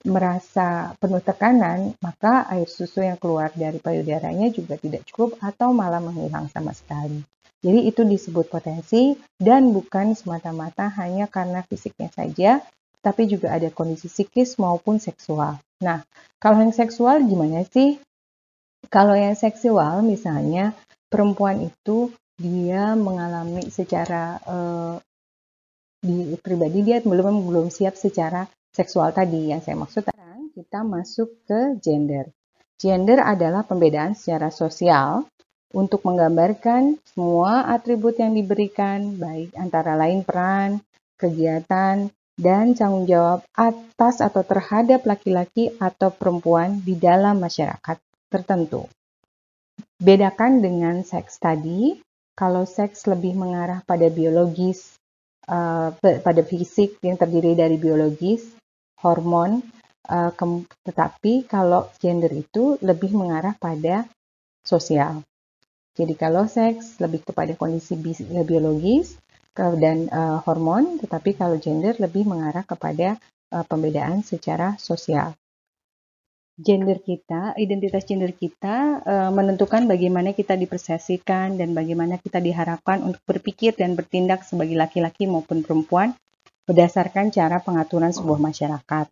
merasa 0.05 0.97
penuh 0.97 1.21
tekanan, 1.21 1.93
maka 2.01 2.49
air 2.49 2.65
susu 2.65 3.05
yang 3.05 3.17
keluar 3.21 3.53
dari 3.53 3.77
payudaranya 3.77 4.49
juga 4.49 4.77
tidak 4.77 5.05
cukup 5.09 5.37
atau 5.41 5.71
malah 5.71 6.01
menghilang 6.01 6.49
sama 6.49 6.73
sekali. 6.73 7.21
Jadi 7.61 7.85
itu 7.85 8.01
disebut 8.01 8.49
potensi 8.49 9.13
dan 9.37 9.69
bukan 9.69 10.17
semata-mata 10.17 10.89
hanya 10.97 11.29
karena 11.29 11.61
fisiknya 11.61 12.09
saja, 12.09 12.51
tapi 13.05 13.29
juga 13.29 13.53
ada 13.53 13.69
kondisi 13.69 14.09
psikis 14.09 14.57
maupun 14.57 14.97
seksual. 14.97 15.61
Nah, 15.85 16.01
kalau 16.41 16.61
yang 16.61 16.73
seksual 16.73 17.21
gimana 17.21 17.61
sih? 17.69 18.01
Kalau 18.89 19.13
yang 19.13 19.37
seksual 19.37 20.01
misalnya 20.01 20.73
perempuan 21.05 21.69
itu 21.69 22.09
dia 22.33 22.97
mengalami 22.97 23.69
secara 23.69 24.41
uh, 24.49 24.97
di 26.01 26.33
pribadi 26.41 26.81
dia 26.81 26.97
belum 27.05 27.45
belum 27.45 27.69
siap 27.69 27.93
secara 27.93 28.49
seksual 28.71 29.11
tadi 29.11 29.51
yang 29.51 29.59
saya 29.59 29.75
maksud 29.75 30.07
sekarang 30.07 30.51
kita 30.55 30.83
masuk 30.83 31.29
ke 31.47 31.79
gender. 31.79 32.31
Gender 32.81 33.21
adalah 33.21 33.61
pembedaan 33.61 34.17
secara 34.17 34.49
sosial 34.49 35.27
untuk 35.71 36.03
menggambarkan 36.03 36.99
semua 37.07 37.69
atribut 37.71 38.17
yang 38.19 38.35
diberikan 38.35 39.15
baik 39.15 39.55
antara 39.55 39.95
lain 39.95 40.25
peran, 40.25 40.81
kegiatan, 41.15 42.11
dan 42.41 42.73
tanggung 42.73 43.05
jawab 43.05 43.45
atas 43.53 44.19
atau 44.19 44.41
terhadap 44.41 45.05
laki-laki 45.05 45.71
atau 45.77 46.09
perempuan 46.09 46.81
di 46.81 46.97
dalam 46.97 47.37
masyarakat 47.37 48.01
tertentu. 48.33 48.89
Bedakan 50.01 50.65
dengan 50.65 51.05
seks 51.05 51.37
tadi, 51.37 52.01
kalau 52.33 52.65
seks 52.65 53.05
lebih 53.05 53.37
mengarah 53.37 53.85
pada 53.85 54.09
biologis, 54.09 54.97
uh, 55.45 55.93
pada 56.01 56.41
fisik 56.41 56.97
yang 57.05 57.19
terdiri 57.19 57.53
dari 57.53 57.77
biologis, 57.77 58.41
hormon, 59.01 59.61
uh, 60.09 60.31
tetapi 60.85 61.45
kalau 61.49 61.89
gender 61.97 62.31
itu 62.31 62.77
lebih 62.81 63.13
mengarah 63.17 63.57
pada 63.57 64.07
sosial. 64.61 65.25
Jadi 65.91 66.13
kalau 66.15 66.47
seks 66.47 67.01
lebih 67.03 67.25
kepada 67.27 67.51
kondisi 67.59 67.99
biologis 68.47 69.19
dan 69.53 70.07
uh, 70.07 70.39
hormon, 70.47 70.97
tetapi 71.03 71.35
kalau 71.35 71.59
gender 71.59 71.97
lebih 71.99 72.23
mengarah 72.23 72.63
kepada 72.63 73.19
uh, 73.51 73.65
pembedaan 73.67 74.23
secara 74.23 74.79
sosial 74.79 75.35
gender 76.61 77.01
kita, 77.01 77.57
identitas 77.57 78.05
gender 78.05 78.31
kita 78.37 79.01
e, 79.01 79.13
menentukan 79.33 79.89
bagaimana 79.89 80.31
kita 80.31 80.53
dipersepsikan 80.53 81.57
dan 81.57 81.73
bagaimana 81.73 82.21
kita 82.21 82.37
diharapkan 82.37 83.01
untuk 83.01 83.21
berpikir 83.25 83.73
dan 83.73 83.97
bertindak 83.97 84.45
sebagai 84.45 84.77
laki-laki 84.77 85.25
maupun 85.25 85.65
perempuan 85.65 86.13
berdasarkan 86.71 87.35
cara 87.35 87.59
pengaturan 87.59 88.15
sebuah 88.15 88.39
masyarakat. 88.39 89.11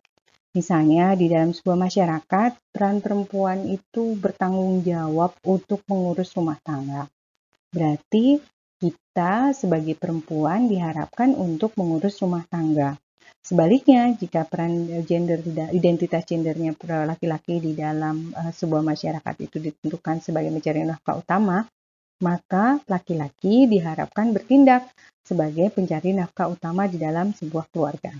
Misalnya 0.56 1.12
di 1.12 1.28
dalam 1.28 1.52
sebuah 1.52 1.76
masyarakat, 1.76 2.72
peran 2.72 3.04
perempuan 3.04 3.68
itu 3.68 4.16
bertanggung 4.16 4.80
jawab 4.80 5.36
untuk 5.44 5.84
mengurus 5.84 6.32
rumah 6.32 6.56
tangga. 6.64 7.04
Berarti 7.68 8.40
kita 8.80 9.52
sebagai 9.52 9.92
perempuan 9.92 10.72
diharapkan 10.72 11.36
untuk 11.36 11.76
mengurus 11.76 12.16
rumah 12.24 12.48
tangga. 12.48 12.96
Sebaliknya, 13.44 14.08
jika 14.16 14.48
peran 14.48 15.04
gender 15.04 15.44
identitas 15.70 16.24
gendernya 16.24 16.72
laki-laki 17.04 17.60
di 17.60 17.76
dalam 17.76 18.32
uh, 18.32 18.50
sebuah 18.50 18.80
masyarakat 18.80 19.34
itu 19.44 19.60
ditentukan 19.60 20.24
sebagai 20.24 20.48
mencari 20.48 20.80
nafkah 20.82 21.20
utama, 21.20 21.68
maka 22.20 22.78
laki-laki 22.86 23.64
diharapkan 23.66 24.32
bertindak 24.36 24.86
sebagai 25.24 25.72
pencari 25.72 26.12
nafkah 26.12 26.52
utama 26.52 26.84
di 26.86 27.00
dalam 27.00 27.32
sebuah 27.32 27.66
keluarga. 27.72 28.12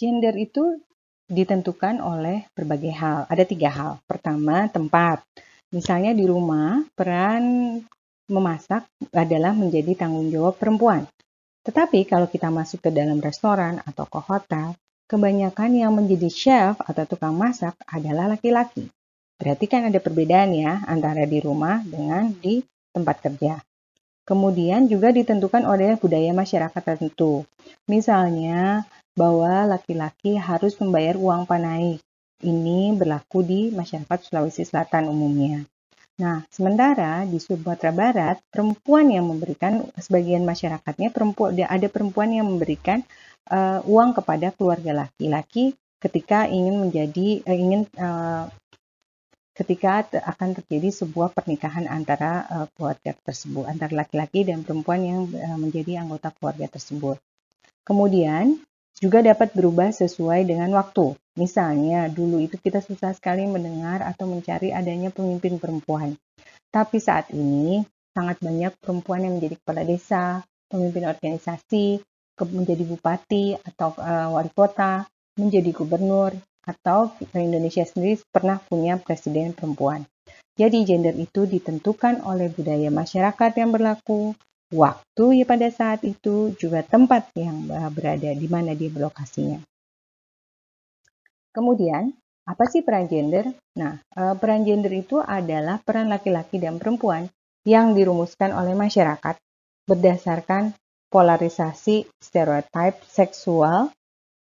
Gender 0.00 0.32
itu 0.40 0.80
ditentukan 1.28 2.00
oleh 2.00 2.48
berbagai 2.56 2.90
hal. 2.96 3.28
Ada 3.28 3.44
tiga 3.44 3.68
hal. 3.68 3.92
Pertama, 4.08 4.66
tempat. 4.72 5.20
Misalnya 5.70 6.16
di 6.16 6.24
rumah, 6.24 6.82
peran 6.96 7.78
memasak 8.26 8.88
adalah 9.12 9.52
menjadi 9.52 9.94
tanggung 9.94 10.32
jawab 10.32 10.56
perempuan. 10.56 11.04
Tetapi 11.62 12.08
kalau 12.08 12.26
kita 12.26 12.48
masuk 12.48 12.88
ke 12.88 12.90
dalam 12.90 13.20
restoran 13.20 13.78
atau 13.84 14.08
ke 14.08 14.18
hotel, 14.24 14.72
kebanyakan 15.06 15.70
yang 15.76 15.92
menjadi 15.92 16.30
chef 16.32 16.74
atau 16.80 17.04
tukang 17.04 17.36
masak 17.36 17.76
adalah 17.84 18.30
laki-laki. 18.30 18.88
Berarti 19.40 19.64
kan 19.64 19.88
ada 19.88 19.96
perbedaan 19.96 20.52
ya 20.52 20.84
antara 20.84 21.24
di 21.24 21.40
rumah 21.40 21.80
dengan 21.80 22.28
di 22.28 22.60
tempat 22.92 23.24
kerja. 23.24 23.56
Kemudian 24.28 24.86
juga 24.86 25.10
ditentukan 25.10 25.64
oleh 25.64 25.96
budaya 25.96 26.30
masyarakat 26.36 26.82
tertentu. 26.84 27.48
Misalnya 27.88 28.84
bahwa 29.16 29.64
laki-laki 29.66 30.36
harus 30.36 30.76
membayar 30.78 31.16
uang 31.16 31.48
panai. 31.48 31.98
Ini 32.40 32.94
berlaku 32.94 33.42
di 33.42 33.72
masyarakat 33.72 34.18
Sulawesi 34.28 34.62
Selatan 34.64 35.08
umumnya. 35.08 35.64
Nah, 36.20 36.44
sementara 36.52 37.24
di 37.24 37.40
Sumatera 37.40 37.96
Barat, 37.96 38.36
perempuan 38.52 39.08
yang 39.08 39.24
memberikan 39.24 39.88
sebagian 39.96 40.44
masyarakatnya 40.44 41.16
perempuan 41.16 41.56
ada 41.56 41.88
perempuan 41.88 42.28
yang 42.36 42.44
memberikan 42.44 43.00
uh, 43.48 43.80
uang 43.88 44.12
kepada 44.20 44.52
keluarga 44.52 45.08
laki-laki 45.08 45.72
ketika 45.96 46.44
ingin 46.44 46.76
menjadi 46.76 47.40
uh, 47.44 47.56
ingin 47.56 47.82
uh, 47.96 48.52
ketika 49.54 50.06
akan 50.06 50.56
terjadi 50.62 51.04
sebuah 51.04 51.34
pernikahan 51.34 51.90
antara 51.90 52.46
uh, 52.48 52.66
keluarga 52.74 53.12
tersebut 53.26 53.66
antara 53.66 54.06
laki-laki 54.06 54.46
dan 54.46 54.62
perempuan 54.62 55.00
yang 55.02 55.20
uh, 55.30 55.58
menjadi 55.58 56.00
anggota 56.02 56.30
keluarga 56.36 56.70
tersebut. 56.70 57.18
Kemudian 57.82 58.60
juga 59.00 59.24
dapat 59.24 59.56
berubah 59.56 59.90
sesuai 59.90 60.44
dengan 60.44 60.68
waktu. 60.76 61.16
Misalnya, 61.40 62.10
dulu 62.12 62.42
itu 62.42 62.60
kita 62.60 62.84
susah 62.84 63.16
sekali 63.16 63.48
mendengar 63.48 64.04
atau 64.04 64.28
mencari 64.28 64.76
adanya 64.76 65.08
pemimpin 65.08 65.56
perempuan. 65.56 66.12
Tapi 66.68 67.00
saat 67.00 67.32
ini, 67.32 67.80
sangat 68.12 68.42
banyak 68.44 68.76
perempuan 68.76 69.24
yang 69.24 69.40
menjadi 69.40 69.56
kepala 69.56 69.82
desa, 69.88 70.44
pemimpin 70.68 71.08
organisasi, 71.08 72.04
menjadi 72.40 72.84
bupati 72.88 73.52
atau 73.52 73.92
uh, 74.00 74.32
wali 74.32 74.48
kota, 74.56 75.04
menjadi 75.36 75.76
gubernur, 75.76 76.32
atau 76.70 77.10
Indonesia 77.34 77.82
sendiri 77.82 78.22
pernah 78.30 78.62
punya 78.62 78.96
presiden 79.02 79.50
perempuan. 79.50 80.06
Jadi 80.54 80.84
gender 80.86 81.16
itu 81.16 81.48
ditentukan 81.48 82.22
oleh 82.22 82.52
budaya 82.52 82.92
masyarakat 82.92 83.50
yang 83.56 83.70
berlaku, 83.74 84.36
waktu 84.70 85.42
ya 85.42 85.44
pada 85.48 85.68
saat 85.72 86.04
itu, 86.06 86.52
juga 86.54 86.84
tempat 86.86 87.32
yang 87.34 87.66
berada 87.90 88.30
di 88.30 88.46
mana 88.46 88.76
dia 88.76 88.92
berlokasinya. 88.92 89.58
Kemudian, 91.50 92.14
apa 92.46 92.64
sih 92.70 92.82
peran 92.82 93.10
gender? 93.10 93.50
Nah, 93.78 93.98
eh, 93.98 94.34
peran 94.38 94.62
gender 94.62 94.92
itu 94.94 95.18
adalah 95.18 95.82
peran 95.82 96.10
laki-laki 96.10 96.62
dan 96.62 96.78
perempuan 96.78 97.26
yang 97.66 97.92
dirumuskan 97.92 98.54
oleh 98.54 98.72
masyarakat 98.74 99.36
berdasarkan 99.86 100.74
polarisasi 101.10 102.06
stereotip 102.22 103.02
seksual, 103.10 103.90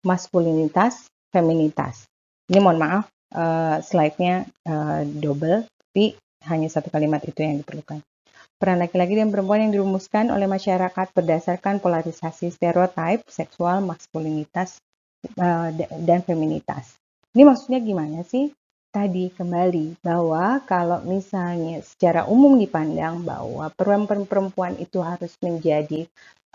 maskulinitas, 0.00 1.08
feminitas. 1.36 2.08
Ini 2.48 2.64
mohon 2.64 2.80
maaf, 2.80 3.04
uh, 3.36 3.84
slide-nya 3.84 4.48
uh, 4.64 5.04
double, 5.04 5.68
tapi 5.68 6.16
hanya 6.48 6.72
satu 6.72 6.88
kalimat 6.88 7.20
itu 7.28 7.44
yang 7.44 7.60
diperlukan. 7.60 8.00
Peran 8.56 8.80
laki-laki 8.80 9.20
dan 9.20 9.28
perempuan 9.28 9.68
yang 9.68 9.72
dirumuskan 9.76 10.32
oleh 10.32 10.48
masyarakat 10.48 11.12
berdasarkan 11.12 11.76
polarisasi 11.76 12.48
stereotip 12.48 13.28
seksual, 13.28 13.84
maskulinitas, 13.84 14.80
uh, 15.36 15.68
dan 16.00 16.24
feminitas. 16.24 16.96
Ini 17.36 17.44
maksudnya 17.44 17.84
gimana 17.84 18.24
sih? 18.24 18.48
Tadi 18.88 19.28
kembali 19.28 20.00
bahwa 20.00 20.64
kalau 20.64 21.04
misalnya 21.04 21.84
secara 21.84 22.24
umum 22.24 22.56
dipandang 22.56 23.20
bahwa 23.28 23.68
perempuan-perempuan 23.76 24.80
itu 24.80 25.04
harus 25.04 25.36
menjadi 25.44 26.08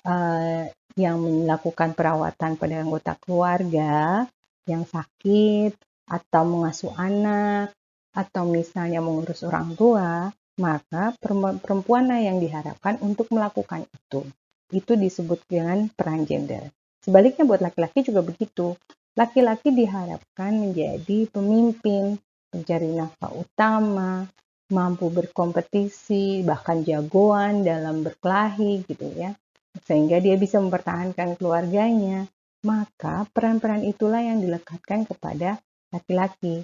uh, 0.09 0.65
yang 0.97 1.21
melakukan 1.21 1.93
perawatan 1.93 2.57
pada 2.57 2.75
anggota 2.81 3.13
keluarga 3.21 4.25
yang 4.69 4.85
sakit 4.85 5.73
atau 6.09 6.43
mengasuh 6.43 6.93
anak 6.97 7.73
atau 8.11 8.43
misalnya 8.43 8.99
mengurus 8.99 9.47
orang 9.47 9.71
tua, 9.79 10.27
maka 10.59 11.15
perempuan 11.63 12.11
yang 12.11 12.37
diharapkan 12.43 12.99
untuk 12.99 13.31
melakukan 13.31 13.87
itu. 13.87 14.27
Itu 14.71 14.95
disebut 14.99 15.47
dengan 15.47 15.87
peran 15.91 16.27
gender. 16.27 16.69
Sebaliknya 17.01 17.47
buat 17.47 17.63
laki-laki 17.63 18.05
juga 18.05 18.21
begitu. 18.21 18.75
Laki-laki 19.17 19.73
diharapkan 19.75 20.55
menjadi 20.55 21.27
pemimpin, 21.27 22.15
mencari 22.53 22.89
nafkah 22.95 23.31
utama, 23.35 24.23
mampu 24.71 25.11
berkompetisi, 25.11 26.47
bahkan 26.47 26.85
jagoan 26.85 27.67
dalam 27.67 28.05
berkelahi 28.07 28.87
gitu 28.87 29.11
ya. 29.17 29.35
Sehingga 29.83 30.23
dia 30.23 30.39
bisa 30.39 30.59
mempertahankan 30.63 31.35
keluarganya. 31.35 32.27
Maka 32.61 33.25
peran-peran 33.33 33.81
itulah 33.81 34.21
yang 34.21 34.37
dilekatkan 34.37 35.09
kepada 35.09 35.57
laki-laki. 35.89 36.61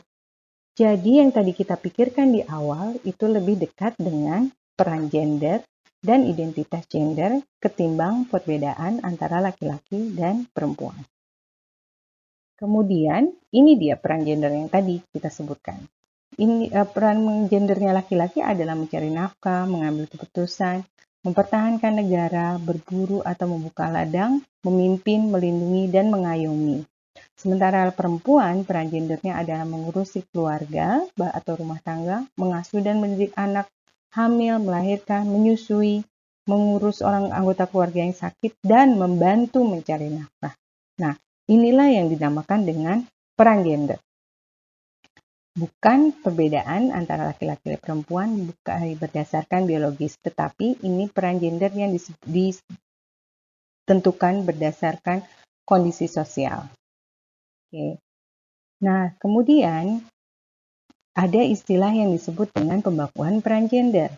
Jadi 0.77 1.17
yang 1.17 1.33
tadi 1.33 1.57
kita 1.57 1.73
pikirkan 1.73 2.37
di 2.37 2.45
awal 2.45 3.01
itu 3.01 3.25
lebih 3.25 3.57
dekat 3.57 3.97
dengan 3.97 4.45
peran 4.77 5.09
gender 5.09 5.65
dan 5.97 6.29
identitas 6.29 6.85
gender 6.85 7.41
ketimbang 7.57 8.29
perbedaan 8.29 9.01
antara 9.01 9.41
laki-laki 9.41 10.13
dan 10.13 10.45
perempuan. 10.53 11.01
Kemudian 12.57 13.33
ini 13.53 13.77
dia 13.77 13.97
peran 13.97 14.21
gender 14.21 14.53
yang 14.53 14.69
tadi 14.69 15.01
kita 15.13 15.29
sebutkan. 15.29 15.81
Ini 16.37 16.69
uh, 16.73 16.85
peran 16.85 17.49
gendernya 17.49 17.97
laki-laki 17.97 18.45
adalah 18.45 18.77
mencari 18.77 19.09
nafkah, 19.09 19.65
mengambil 19.65 20.05
keputusan, 20.05 20.85
mempertahankan 21.27 21.99
negara, 21.99 22.55
berburu 22.55 23.19
atau 23.19 23.51
membuka 23.51 23.91
ladang, 23.91 24.39
memimpin, 24.63 25.27
melindungi 25.27 25.91
dan 25.91 26.07
mengayomi. 26.07 26.87
Sementara 27.35 27.91
perempuan, 27.91 28.63
peran 28.63 28.87
gendernya 28.87 29.35
adalah 29.35 29.67
mengurusi 29.67 30.23
keluarga 30.31 31.03
atau 31.19 31.53
rumah 31.59 31.83
tangga, 31.83 32.23
mengasuh 32.39 32.79
dan 32.79 33.03
mendidik 33.03 33.35
anak, 33.35 33.67
hamil, 34.15 34.63
melahirkan, 34.63 35.27
menyusui, 35.27 36.07
mengurus 36.47 37.03
orang 37.03 37.35
anggota 37.35 37.67
keluarga 37.67 38.07
yang 38.07 38.15
sakit, 38.15 38.55
dan 38.63 38.95
membantu 38.95 39.67
mencari 39.67 40.07
nafkah. 40.07 40.55
Nah, 41.03 41.13
inilah 41.51 41.91
yang 41.91 42.07
dinamakan 42.07 42.63
dengan 42.63 42.97
peran 43.35 43.67
gender. 43.67 43.99
Bukan 45.57 46.13
perbedaan 46.21 46.93
antara 46.93 47.33
laki-laki 47.33 47.73
dan 47.73 47.81
perempuan 47.81 48.45
bukan 48.45 48.93
berdasarkan 48.93 49.65
biologis, 49.65 50.13
tetapi 50.21 50.77
ini 50.85 51.09
peran 51.09 51.41
gender 51.41 51.73
yang 51.73 51.97
ditentukan 51.97 54.45
berdasarkan 54.45 55.25
kondisi 55.65 56.05
sosial. 56.05 56.69
Oke. 57.67 57.97
Nah, 58.85 59.17
kemudian 59.17 60.05
ada 61.17 61.41
istilah 61.41 61.89
yang 61.89 62.13
disebut 62.13 62.53
dengan 62.53 62.85
pembakuan 62.85 63.41
peran 63.41 63.65
gender. 63.65 64.13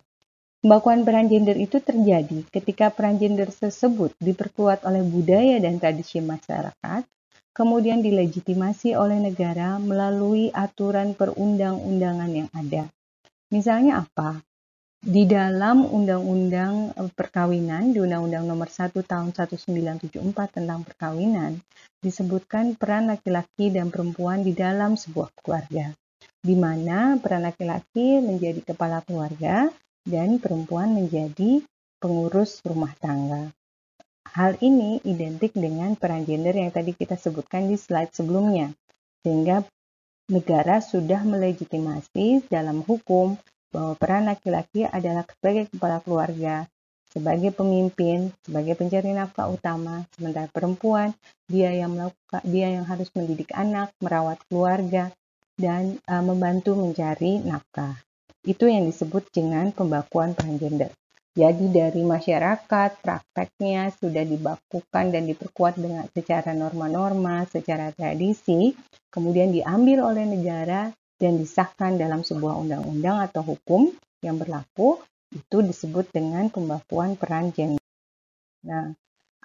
Pembakuan 0.60 1.08
peran 1.08 1.32
gender 1.32 1.56
itu 1.56 1.80
terjadi 1.80 2.44
ketika 2.52 2.92
peran 2.92 3.16
gender 3.16 3.48
tersebut 3.48 4.12
diperkuat 4.20 4.84
oleh 4.84 5.00
budaya 5.00 5.56
dan 5.56 5.80
tradisi 5.80 6.20
masyarakat, 6.20 7.08
kemudian 7.54 8.02
dilegitimasi 8.02 8.94
oleh 8.94 9.18
negara 9.18 9.76
melalui 9.80 10.50
aturan 10.54 11.14
perundang-undangan 11.14 12.30
yang 12.30 12.48
ada. 12.54 12.88
Misalnya 13.50 14.06
apa? 14.06 14.40
di 15.00 15.24
dalam 15.24 15.88
Undang-Undang 15.88 16.92
eh, 16.92 17.08
Perkawinan, 17.08 17.96
di 17.96 18.04
Undang-Undang 18.04 18.44
Nomor 18.44 18.68
1 18.68 18.92
Tahun 19.00 19.32
1974 19.32 20.60
tentang 20.60 20.84
perkawinan, 20.84 21.56
disebutkan 22.04 22.76
peran 22.76 23.08
laki-laki 23.08 23.72
dan 23.72 23.88
perempuan 23.88 24.44
di 24.44 24.52
dalam 24.52 25.00
sebuah 25.00 25.32
keluarga, 25.40 25.88
di 26.44 26.52
mana 26.52 27.16
peran 27.16 27.48
laki-laki 27.48 28.20
menjadi 28.20 28.60
kepala 28.60 29.00
keluarga 29.00 29.72
dan 30.04 30.36
perempuan 30.36 30.92
menjadi 30.92 31.64
pengurus 31.96 32.60
rumah 32.60 32.92
tangga. 33.00 33.48
Hal 34.30 34.54
ini 34.62 35.02
identik 35.02 35.50
dengan 35.58 35.98
peran 35.98 36.22
gender 36.22 36.54
yang 36.54 36.70
tadi 36.70 36.94
kita 36.94 37.18
sebutkan 37.18 37.66
di 37.66 37.74
slide 37.74 38.14
sebelumnya, 38.14 38.70
sehingga 39.26 39.66
negara 40.30 40.78
sudah 40.78 41.26
melegitimasi 41.26 42.46
dalam 42.46 42.86
hukum 42.86 43.34
bahwa 43.74 43.98
peran 43.98 44.30
laki-laki 44.30 44.86
adalah 44.86 45.26
sebagai 45.26 45.66
kepala 45.74 45.98
keluarga, 46.06 46.70
sebagai 47.10 47.50
pemimpin, 47.50 48.30
sebagai 48.46 48.78
pencari 48.78 49.10
nafkah 49.10 49.50
utama, 49.50 50.06
sementara 50.14 50.46
perempuan 50.46 51.10
dia 51.50 51.74
yang 51.74 51.98
melakukan 51.98 52.42
dia 52.46 52.70
yang 52.70 52.86
harus 52.86 53.10
mendidik 53.18 53.50
anak, 53.50 53.90
merawat 53.98 54.38
keluarga 54.46 55.10
dan 55.58 55.98
uh, 56.06 56.22
membantu 56.22 56.78
mencari 56.78 57.42
nafkah. 57.42 57.98
Itu 58.46 58.70
yang 58.70 58.86
disebut 58.86 59.26
dengan 59.34 59.74
pembakuan 59.74 60.38
peran 60.38 60.56
gender. 60.56 60.94
Jadi 61.30 61.70
dari 61.70 62.02
masyarakat 62.02 62.90
prakteknya 63.06 63.94
sudah 63.94 64.26
dibakukan 64.26 65.14
dan 65.14 65.30
diperkuat 65.30 65.78
dengan 65.78 66.02
secara 66.10 66.50
norma-norma, 66.50 67.46
secara 67.46 67.94
tradisi, 67.94 68.74
kemudian 69.14 69.54
diambil 69.54 70.10
oleh 70.10 70.26
negara 70.26 70.90
dan 71.22 71.38
disahkan 71.38 71.94
dalam 71.94 72.26
sebuah 72.26 72.58
undang-undang 72.58 73.22
atau 73.30 73.46
hukum 73.46 73.94
yang 74.26 74.42
berlaku, 74.42 74.98
itu 75.30 75.62
disebut 75.62 76.10
dengan 76.10 76.50
pembakuan 76.50 77.14
peran 77.14 77.54
gender. 77.54 77.78
Nah, 78.66 78.90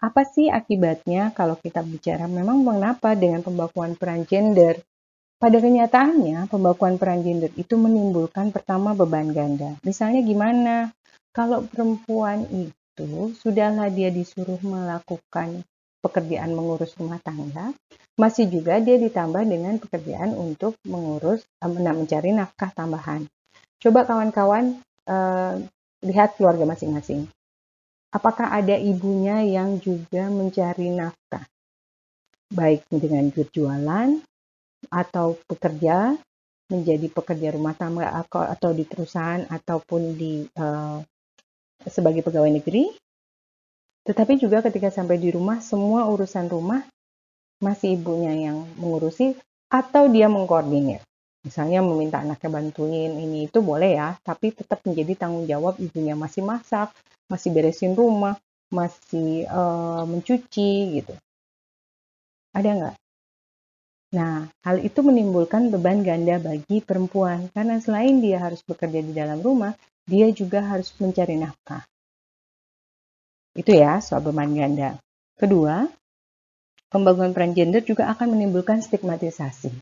apa 0.02 0.22
sih 0.26 0.50
akibatnya 0.50 1.38
kalau 1.38 1.54
kita 1.56 1.86
bicara 1.86 2.26
memang 2.26 2.66
mengapa 2.66 3.14
dengan 3.14 3.46
pembakuan 3.46 3.94
peran 3.94 4.26
gender? 4.26 4.82
Pada 5.38 5.62
kenyataannya, 5.62 6.50
pembakuan 6.50 6.98
peran 6.98 7.22
gender 7.22 7.54
itu 7.54 7.78
menimbulkan 7.78 8.50
pertama 8.50 8.98
beban 8.98 9.30
ganda. 9.30 9.78
Misalnya 9.86 10.26
gimana? 10.26 10.90
Kalau 11.36 11.68
perempuan 11.68 12.48
itu 12.48 13.36
sudahlah 13.36 13.92
dia 13.92 14.08
disuruh 14.08 14.56
melakukan 14.64 15.68
pekerjaan 16.00 16.56
mengurus 16.56 16.96
rumah 16.96 17.20
tangga, 17.20 17.76
masih 18.16 18.48
juga 18.48 18.80
dia 18.80 18.96
ditambah 18.96 19.44
dengan 19.44 19.76
pekerjaan 19.76 20.32
untuk 20.32 20.80
mengurus 20.88 21.44
eh, 21.60 21.68
mencari 21.68 22.32
nafkah 22.32 22.72
tambahan. 22.72 23.28
Coba 23.84 24.08
kawan-kawan 24.08 24.80
uh, 25.12 25.60
lihat 26.02 26.40
keluarga 26.40 26.64
masing-masing. 26.64 27.28
Apakah 28.16 28.56
ada 28.56 28.80
ibunya 28.80 29.44
yang 29.44 29.76
juga 29.84 30.32
mencari 30.32 30.90
nafkah? 30.96 31.44
Baik 32.48 32.88
dengan 32.88 33.28
berjualan 33.30 34.24
atau 34.88 35.36
bekerja 35.52 36.16
menjadi 36.72 37.12
pekerja 37.12 37.54
rumah 37.54 37.76
tangga 37.76 38.10
atau 38.32 38.72
di 38.72 38.88
perusahaan 38.88 39.44
ataupun 39.52 40.02
di 40.16 40.48
uh, 40.56 40.98
sebagai 41.84 42.24
pegawai 42.24 42.50
negeri, 42.50 42.94
tetapi 44.06 44.38
juga 44.38 44.62
ketika 44.62 44.94
sampai 44.94 45.18
di 45.18 45.34
rumah, 45.34 45.60
semua 45.60 46.06
urusan 46.06 46.46
rumah 46.46 46.86
masih 47.58 47.98
ibunya 47.98 48.52
yang 48.52 48.70
mengurusi 48.78 49.34
atau 49.68 50.06
dia 50.08 50.30
mengkoordinir. 50.30 51.02
Misalnya 51.42 51.82
meminta 51.82 52.22
anaknya 52.22 52.50
bantuin 52.50 53.18
ini 53.18 53.50
itu 53.50 53.62
boleh 53.62 53.98
ya, 53.98 54.18
tapi 54.22 54.54
tetap 54.54 54.82
menjadi 54.86 55.26
tanggung 55.26 55.46
jawab 55.46 55.78
ibunya 55.78 56.14
masih 56.18 56.42
masak, 56.42 56.94
masih 57.30 57.50
beresin 57.54 57.94
rumah, 57.98 58.38
masih 58.70 59.46
uh, 59.50 60.06
mencuci 60.10 61.02
gitu. 61.02 61.14
Ada 62.54 62.70
nggak? 62.74 62.96
Nah, 64.16 64.48
hal 64.64 64.78
itu 64.86 65.00
menimbulkan 65.02 65.70
beban 65.70 66.06
ganda 66.06 66.38
bagi 66.38 66.80
perempuan 66.82 67.50
karena 67.52 67.82
selain 67.82 68.22
dia 68.22 68.42
harus 68.42 68.62
bekerja 68.66 69.02
di 69.02 69.14
dalam 69.14 69.42
rumah, 69.42 69.74
dia 70.06 70.30
juga 70.32 70.62
harus 70.62 70.94
mencari 71.02 71.38
nafkah. 71.38 71.84
Itu 73.58 73.74
ya 73.74 73.98
soal 74.00 74.22
beban 74.22 74.54
ganda. 74.54 75.02
Kedua, 75.36 75.88
pembangunan 76.94 77.34
peran 77.36 77.52
gender 77.52 77.82
juga 77.82 78.08
akan 78.14 78.38
menimbulkan 78.38 78.80
stigmatisasi. 78.80 79.74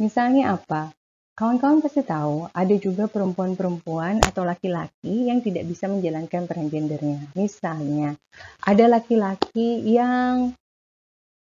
Misalnya 0.00 0.56
apa? 0.56 0.94
Kawan-kawan 1.38 1.78
pasti 1.78 2.02
tahu 2.02 2.50
ada 2.50 2.74
juga 2.82 3.06
perempuan-perempuan 3.06 4.26
atau 4.26 4.42
laki-laki 4.42 5.30
yang 5.30 5.38
tidak 5.38 5.70
bisa 5.70 5.86
menjalankan 5.86 6.50
peran 6.50 6.66
gendernya. 6.66 7.30
Misalnya, 7.38 8.18
ada 8.66 8.84
laki-laki 8.90 9.86
yang 9.86 10.50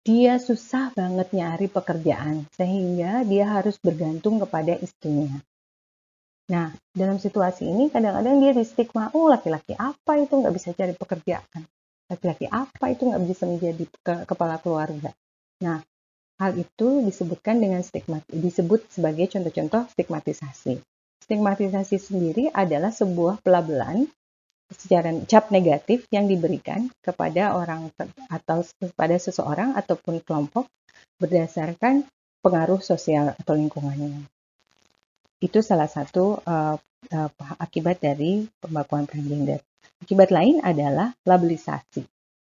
dia 0.05 0.41
susah 0.41 0.93
banget 0.93 1.33
nyari 1.37 1.69
pekerjaan 1.69 2.49
sehingga 2.57 3.29
dia 3.29 3.45
harus 3.49 3.77
bergantung 3.77 4.41
kepada 4.41 4.77
istrinya. 4.81 5.41
Nah, 6.45 6.69
dalam 6.93 7.17
situasi 7.17 7.65
ini 7.65 7.89
kadang-kadang 7.89 8.37
dia 8.37 8.53
di 8.53 8.65
stigma, 8.69 9.09
oh 9.17 9.33
laki-laki 9.33 9.73
apa 9.81 10.21
itu 10.21 10.37
nggak 10.37 10.55
bisa 10.55 10.77
cari 10.77 10.93
pekerjaan. 10.93 11.63
Laki-laki 12.13 12.45
apa 12.53 12.85
itu 12.93 13.09
nggak 13.09 13.23
bisa 13.25 13.49
menjadi 13.49 13.85
ke 13.89 14.15
kepala 14.29 14.61
keluarga. 14.61 15.09
Nah, 15.65 15.81
hal 16.37 16.53
itu 16.61 17.01
disebutkan 17.01 17.65
dengan 17.65 17.81
stigma, 17.81 18.21
disebut 18.29 18.93
sebagai 18.93 19.25
contoh-contoh 19.33 19.89
stigmatisasi. 19.97 20.85
Stigmatisasi 21.25 21.97
sendiri 21.97 22.45
adalah 22.53 22.93
sebuah 22.93 23.41
pelabelan 23.41 24.05
secara 24.69 25.17
cap 25.25 25.49
negatif 25.49 26.05
yang 26.13 26.29
diberikan 26.29 26.93
kepada 27.01 27.57
orang 27.57 27.89
atau 28.29 28.61
kepada 28.77 29.17
seseorang 29.17 29.73
ataupun 29.73 30.21
kelompok 30.21 30.69
berdasarkan 31.17 32.05
pengaruh 32.45 32.85
sosial 32.85 33.33
atau 33.33 33.57
lingkungannya. 33.57 34.34
Itu 35.45 35.61
salah 35.61 35.93
satu 35.93 36.41
uh, 36.41 36.77
uh, 37.13 37.31
akibat 37.61 38.01
dari 38.01 38.49
pembakuan 38.65 39.05
peran 39.05 39.29
gender. 39.29 39.61
Akibat 40.01 40.33
lain 40.33 40.65
adalah 40.65 41.13
labelisasi. 41.29 42.01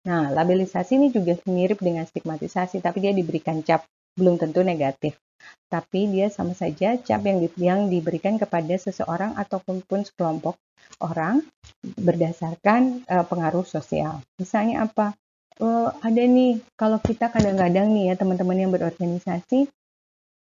Nah, 0.06 0.30
labelisasi 0.30 1.00
ini 1.00 1.08
juga 1.10 1.34
mirip 1.50 1.82
dengan 1.82 2.06
stigmatisasi, 2.06 2.78
tapi 2.78 3.02
dia 3.02 3.10
diberikan 3.10 3.64
cap 3.66 3.82
belum 4.14 4.38
tentu 4.38 4.62
negatif. 4.62 5.18
Tapi 5.66 6.06
dia 6.06 6.30
sama 6.30 6.54
saja 6.54 6.94
cap 7.02 7.20
yang, 7.26 7.42
di, 7.42 7.48
yang 7.58 7.90
diberikan 7.90 8.38
kepada 8.38 8.78
seseorang 8.78 9.34
ataupun 9.34 9.82
pun 9.82 10.06
sekelompok 10.06 10.54
orang 11.02 11.42
berdasarkan 11.82 13.02
uh, 13.10 13.24
pengaruh 13.26 13.66
sosial. 13.66 14.22
Misalnya 14.38 14.86
apa? 14.86 15.18
Uh, 15.54 15.90
ada 16.02 16.22
nih, 16.22 16.58
kalau 16.74 16.98
kita 16.98 17.30
kadang-kadang 17.30 17.90
nih 17.94 18.10
ya 18.10 18.14
teman-teman 18.18 18.58
yang 18.58 18.70
berorganisasi, 18.74 19.70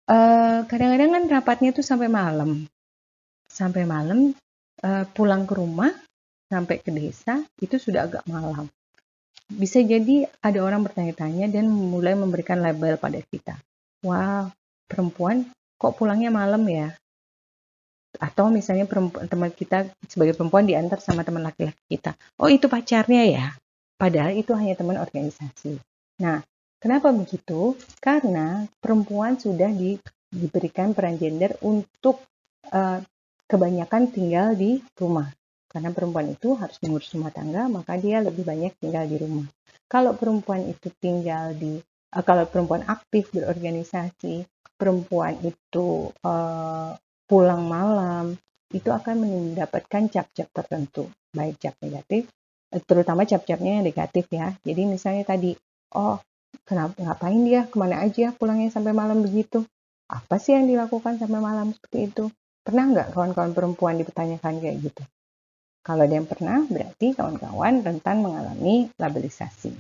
eh, 0.10 0.60
kadang-kadang 0.66 1.10
kan 1.14 1.24
rapatnya 1.30 1.70
tuh 1.72 1.86
sampai 1.86 2.10
malam. 2.10 2.66
Sampai 3.50 3.82
malam, 3.86 4.34
uh, 4.84 5.06
pulang 5.12 5.44
ke 5.50 5.54
rumah, 5.58 5.92
sampai 6.48 6.82
ke 6.82 6.90
desa, 6.94 7.44
itu 7.60 7.76
sudah 7.78 8.08
agak 8.08 8.24
malam. 8.30 8.70
Bisa 9.50 9.82
jadi 9.82 10.30
ada 10.46 10.60
orang 10.62 10.86
bertanya-tanya 10.86 11.50
dan 11.50 11.66
mulai 11.70 12.14
memberikan 12.14 12.62
label 12.62 13.02
pada 13.02 13.18
kita. 13.26 13.58
Wah, 14.06 14.46
wow, 14.46 14.54
perempuan 14.86 15.50
kok 15.82 15.98
pulangnya 15.98 16.30
malam 16.30 16.62
ya? 16.70 16.94
Atau 18.22 18.54
misalnya 18.54 18.86
teman 19.26 19.50
kita 19.54 19.90
sebagai 20.06 20.38
perempuan 20.38 20.70
diantar 20.70 21.02
sama 21.02 21.26
teman 21.26 21.46
laki-laki 21.46 21.82
kita. 21.90 22.14
Oh 22.38 22.50
itu 22.50 22.70
pacarnya 22.70 23.26
ya? 23.26 23.46
Padahal 23.98 24.38
itu 24.38 24.54
hanya 24.54 24.78
teman 24.78 25.02
organisasi. 25.02 25.82
Nah, 26.22 26.46
Kenapa 26.80 27.12
begitu? 27.12 27.76
Karena 28.00 28.64
perempuan 28.80 29.36
sudah 29.36 29.68
di, 29.68 30.00
diberikan 30.32 30.96
peran 30.96 31.20
gender 31.20 31.60
untuk 31.68 32.24
uh, 32.72 33.04
kebanyakan 33.44 34.08
tinggal 34.16 34.56
di 34.56 34.80
rumah. 34.96 35.28
Karena 35.68 35.92
perempuan 35.92 36.32
itu 36.32 36.56
harus 36.56 36.80
mengurus 36.80 37.12
rumah 37.12 37.36
tangga, 37.36 37.68
maka 37.68 38.00
dia 38.00 38.24
lebih 38.24 38.48
banyak 38.48 38.80
tinggal 38.80 39.04
di 39.12 39.20
rumah. 39.20 39.44
Kalau 39.92 40.16
perempuan 40.16 40.72
itu 40.72 40.88
tinggal 41.04 41.52
di, 41.52 41.84
uh, 42.16 42.24
kalau 42.24 42.48
perempuan 42.48 42.88
aktif 42.88 43.28
berorganisasi, 43.36 44.48
perempuan 44.80 45.36
itu 45.44 46.16
uh, 46.24 46.96
pulang 47.28 47.68
malam, 47.68 48.40
itu 48.72 48.88
akan 48.88 49.20
mendapatkan 49.20 50.08
cap-cap 50.08 50.48
tertentu, 50.56 51.12
baik 51.36 51.60
cap 51.60 51.76
negatif, 51.84 52.32
terutama 52.88 53.28
cap-capnya 53.28 53.84
yang 53.84 53.86
negatif 53.86 54.32
ya. 54.32 54.56
Jadi 54.64 54.82
misalnya 54.88 55.28
tadi, 55.28 55.52
oh 56.00 56.22
Kenapa 56.66 56.94
ngapain 57.02 57.42
dia? 57.42 57.66
Ke 57.66 57.76
mana 57.82 58.06
aja 58.06 58.30
pulangnya 58.34 58.70
sampai 58.70 58.94
malam 58.94 59.26
begitu? 59.26 59.66
Apa 60.10 60.38
sih 60.42 60.58
yang 60.58 60.70
dilakukan 60.70 61.18
sampai 61.18 61.40
malam 61.42 61.74
seperti 61.74 62.10
itu? 62.10 62.30
Pernah 62.62 62.84
nggak 62.94 63.08
kawan-kawan 63.14 63.54
perempuan 63.58 63.98
dipertanyakan 63.98 64.62
kayak 64.62 64.78
gitu? 64.86 65.04
Kalau 65.82 66.06
ada 66.06 66.14
yang 66.14 66.30
pernah, 66.30 66.62
berarti 66.70 67.18
kawan-kawan 67.18 67.82
rentan 67.82 68.22
mengalami 68.22 68.92
labelisasi. 69.00 69.74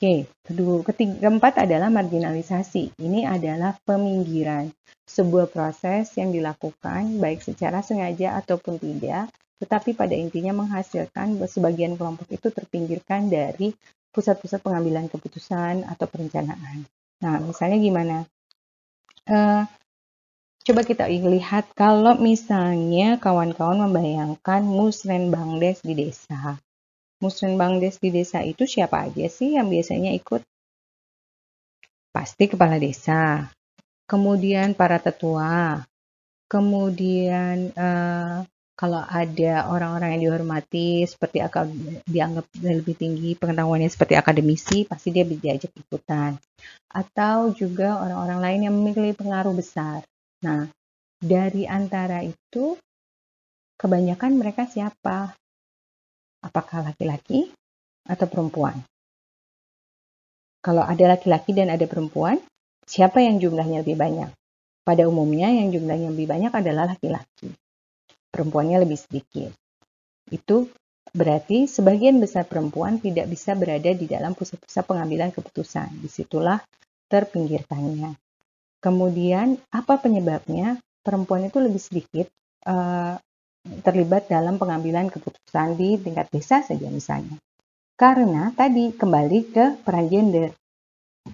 Oke, 0.00 0.24
kedua, 0.40 0.80
ketiga, 0.80 1.28
keempat 1.28 1.68
adalah 1.68 1.92
marginalisasi. 1.92 2.96
Ini 2.96 3.28
adalah 3.28 3.76
peminggiran, 3.84 4.72
sebuah 5.04 5.52
proses 5.52 6.08
yang 6.16 6.32
dilakukan 6.32 7.20
baik 7.20 7.44
secara 7.44 7.84
sengaja 7.84 8.40
ataupun 8.40 8.80
tidak, 8.80 9.28
tetapi 9.60 9.92
pada 9.92 10.16
intinya 10.16 10.56
menghasilkan 10.56 11.36
sebagian 11.44 12.00
kelompok 12.00 12.32
itu 12.32 12.48
terpinggirkan 12.48 13.28
dari 13.28 13.76
pusat-pusat 14.10 14.60
pengambilan 14.62 15.06
keputusan 15.06 15.86
atau 15.86 16.06
perencanaan. 16.10 16.86
Nah, 17.22 17.38
misalnya 17.42 17.78
gimana? 17.78 18.16
Uh, 19.28 19.62
coba 20.66 20.82
kita 20.82 21.06
lihat 21.06 21.70
kalau 21.78 22.18
misalnya 22.18 23.20
kawan-kawan 23.22 23.86
membayangkan 23.90 24.66
musren 24.66 25.30
bangdes 25.30 25.82
di 25.86 25.94
desa. 25.94 26.58
Musren 27.20 27.60
bangdes 27.60 28.00
di 28.00 28.10
desa 28.10 28.40
itu 28.40 28.64
siapa 28.64 29.06
aja 29.06 29.28
sih 29.28 29.54
yang 29.54 29.68
biasanya 29.68 30.10
ikut? 30.16 30.42
Pasti 32.10 32.50
kepala 32.50 32.80
desa, 32.80 33.46
kemudian 34.10 34.74
para 34.74 34.98
tetua, 34.98 35.86
kemudian 36.50 37.70
uh, 37.78 38.42
kalau 38.80 39.04
ada 39.04 39.68
orang-orang 39.68 40.16
yang 40.16 40.32
dihormati 40.32 41.04
seperti 41.04 41.44
akan 41.44 41.68
dianggap 42.08 42.48
lebih 42.64 42.96
tinggi 42.96 43.36
pengetahuannya 43.36 43.92
seperti 43.92 44.16
akademisi 44.16 44.88
pasti 44.88 45.12
dia 45.12 45.28
diajak 45.28 45.68
ikutan 45.76 46.40
atau 46.88 47.52
juga 47.52 48.00
orang-orang 48.00 48.40
lain 48.40 48.60
yang 48.64 48.74
memiliki 48.74 49.20
pengaruh 49.20 49.52
besar 49.52 50.00
nah 50.40 50.64
dari 51.20 51.68
antara 51.68 52.24
itu 52.24 52.80
kebanyakan 53.76 54.40
mereka 54.40 54.64
siapa 54.64 55.36
Apakah 56.40 56.80
laki-laki 56.88 57.52
atau 58.08 58.24
perempuan? 58.24 58.80
Kalau 60.64 60.84
ada 60.84 61.16
laki-laki 61.16 61.52
dan 61.52 61.68
ada 61.68 61.84
perempuan, 61.84 62.40
siapa 62.88 63.20
yang 63.20 63.36
jumlahnya 63.36 63.84
lebih 63.84 63.96
banyak? 63.96 64.32
Pada 64.80 65.04
umumnya 65.04 65.52
yang 65.52 65.68
jumlahnya 65.68 66.08
lebih 66.12 66.28
banyak 66.28 66.52
adalah 66.52 66.96
laki-laki. 66.96 67.52
Perempuannya 68.30 68.86
lebih 68.86 68.98
sedikit. 68.98 69.50
Itu 70.30 70.70
berarti 71.10 71.66
sebagian 71.66 72.22
besar 72.22 72.46
perempuan 72.46 73.02
tidak 73.02 73.26
bisa 73.26 73.58
berada 73.58 73.90
di 73.90 74.06
dalam 74.06 74.32
pusat-pusat 74.38 74.86
pengambilan 74.86 75.34
keputusan. 75.34 76.00
Di 76.00 76.08
situlah 76.08 76.62
terpinggirkannya. 77.10 78.14
Kemudian 78.80 79.58
apa 79.74 79.98
penyebabnya? 80.00 80.78
Perempuan 81.00 81.48
itu 81.48 81.58
lebih 81.58 81.80
sedikit 81.80 82.28
uh, 82.68 83.16
terlibat 83.84 84.28
dalam 84.28 84.56
pengambilan 84.56 85.08
keputusan 85.08 85.76
di 85.76 85.96
tingkat 86.00 86.28
desa 86.32 86.60
saja 86.64 86.88
misalnya. 86.88 87.36
Karena 87.96 88.48
tadi 88.56 88.96
kembali 88.96 89.40
ke 89.52 89.64
peran 89.84 90.08
gender. 90.08 90.56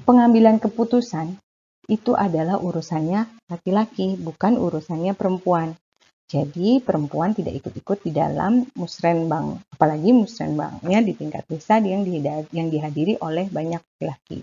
Pengambilan 0.02 0.58
keputusan 0.58 1.38
itu 1.86 2.18
adalah 2.18 2.58
urusannya 2.58 3.46
laki-laki, 3.46 4.18
bukan 4.18 4.58
urusannya 4.58 5.14
perempuan. 5.14 5.78
Jadi 6.26 6.82
perempuan 6.82 7.38
tidak 7.38 7.54
ikut-ikut 7.62 8.02
di 8.02 8.10
dalam 8.10 8.66
musrenbang, 8.74 9.62
apalagi 9.70 10.10
musrenbangnya 10.10 10.98
di 10.98 11.14
tingkat 11.14 11.46
desa 11.46 11.78
yang, 11.78 12.02
yang 12.50 12.66
dihadiri 12.66 13.14
oleh 13.22 13.46
banyak 13.46 13.78
laki-laki. 13.78 14.42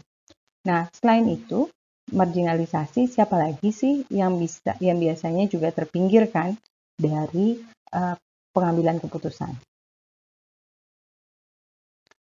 Nah, 0.64 0.88
selain 0.96 1.28
itu, 1.28 1.68
marginalisasi 2.16 3.12
siapa 3.12 3.36
lagi 3.36 3.76
sih 3.76 4.08
yang 4.08 4.40
bisa 4.40 4.80
yang 4.80 4.96
biasanya 4.96 5.52
juga 5.52 5.76
terpinggirkan 5.76 6.56
dari 6.96 7.60
uh, 7.92 8.16
pengambilan 8.56 9.04
keputusan? 9.04 9.52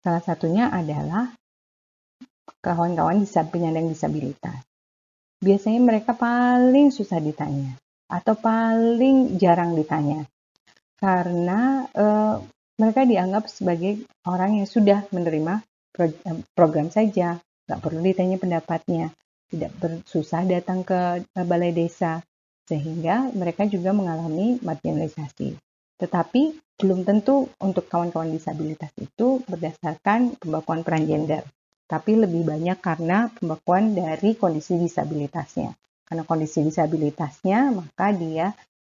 Salah 0.06 0.22
satunya 0.22 0.70
adalah 0.70 1.34
kawan-kawan 2.62 3.26
penyandang 3.50 3.90
disabilitas. 3.90 4.62
Biasanya 5.42 5.82
mereka 5.82 6.14
paling 6.14 6.94
susah 6.94 7.18
ditanya 7.18 7.89
atau 8.10 8.34
paling 8.34 9.38
jarang 9.38 9.78
ditanya. 9.78 10.26
Karena 10.98 11.86
eh, 11.94 12.36
mereka 12.82 13.06
dianggap 13.06 13.48
sebagai 13.48 14.04
orang 14.26 14.60
yang 14.60 14.68
sudah 14.68 15.06
menerima 15.14 15.62
pro, 15.94 16.10
eh, 16.10 16.40
program 16.58 16.90
saja, 16.90 17.38
nggak 17.70 17.80
perlu 17.80 18.02
ditanya 18.02 18.42
pendapatnya, 18.42 19.14
tidak 19.48 19.72
bersusah 19.78 20.44
datang 20.50 20.82
ke 20.82 21.24
eh, 21.24 21.46
balai 21.46 21.72
desa, 21.72 22.20
sehingga 22.66 23.30
mereka 23.32 23.70
juga 23.70 23.94
mengalami 23.94 24.58
marginalisasi. 24.60 25.56
Tetapi 26.00 26.42
belum 26.80 27.04
tentu 27.04 27.52
untuk 27.60 27.92
kawan-kawan 27.92 28.32
disabilitas 28.32 28.90
itu 28.96 29.44
berdasarkan 29.44 30.40
pembakuan 30.40 30.82
peran 30.82 31.04
gender, 31.04 31.44
tapi 31.90 32.16
lebih 32.16 32.48
banyak 32.48 32.80
karena 32.80 33.28
pembakuan 33.36 33.92
dari 33.92 34.40
kondisi 34.40 34.80
disabilitasnya. 34.80 35.76
Karena 36.10 36.26
kondisi 36.26 36.66
disabilitasnya, 36.66 37.70
maka 37.70 38.10
dia 38.10 38.50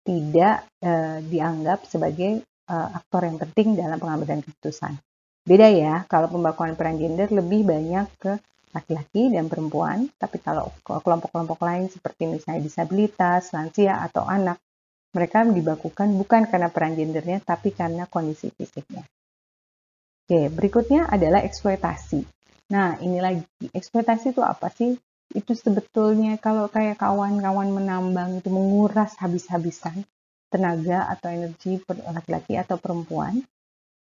tidak 0.06 0.70
e, 0.78 1.26
dianggap 1.26 1.90
sebagai 1.90 2.46
e, 2.46 2.76
aktor 2.94 3.26
yang 3.26 3.42
penting 3.42 3.74
dalam 3.74 3.98
pengambilan 3.98 4.46
keputusan. 4.46 4.94
Beda 5.42 5.66
ya, 5.74 6.06
kalau 6.06 6.30
pembakuan 6.30 6.78
peran 6.78 7.02
gender 7.02 7.34
lebih 7.34 7.66
banyak 7.66 8.06
ke 8.22 8.38
laki-laki 8.70 9.34
dan 9.34 9.50
perempuan, 9.50 10.06
tapi 10.22 10.38
kalau 10.38 10.70
kelompok-kelompok 10.86 11.58
lain 11.66 11.90
seperti 11.90 12.30
misalnya 12.30 12.62
disabilitas, 12.62 13.50
lansia, 13.50 13.98
atau 14.06 14.30
anak, 14.30 14.62
mereka 15.10 15.42
dibakukan 15.42 16.14
bukan 16.14 16.46
karena 16.46 16.70
peran 16.70 16.94
gendernya, 16.94 17.42
tapi 17.42 17.74
karena 17.74 18.06
kondisi 18.06 18.54
fisiknya. 18.54 19.02
Oke, 20.30 20.54
berikutnya 20.54 21.10
adalah 21.10 21.42
eksploitasi. 21.42 22.22
Nah, 22.70 23.02
ini 23.02 23.18
lagi, 23.18 23.42
eksploitasi 23.74 24.38
itu 24.38 24.46
apa 24.46 24.70
sih? 24.70 24.94
Itu 25.32 25.54
sebetulnya 25.54 26.38
kalau 26.42 26.68
kayak 26.70 26.98
kawan-kawan 26.98 27.70
menambang 27.70 28.42
itu 28.42 28.50
menguras 28.50 29.14
habis-habisan 29.22 30.06
tenaga 30.50 31.06
atau 31.14 31.30
energi 31.30 31.78
laki-laki 31.88 32.58
atau 32.58 32.82
perempuan, 32.82 33.38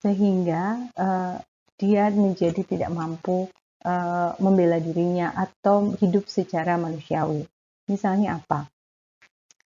sehingga 0.03 0.91
uh, 0.99 1.39
dia 1.79 2.11
menjadi 2.11 2.67
tidak 2.67 2.91
mampu 2.91 3.47
uh, 3.87 4.35
membela 4.43 4.83
dirinya 4.83 5.31
atau 5.31 5.95
hidup 6.03 6.27
secara 6.27 6.75
manusiawi. 6.75 7.47
Misalnya 7.87 8.43
apa? 8.43 8.73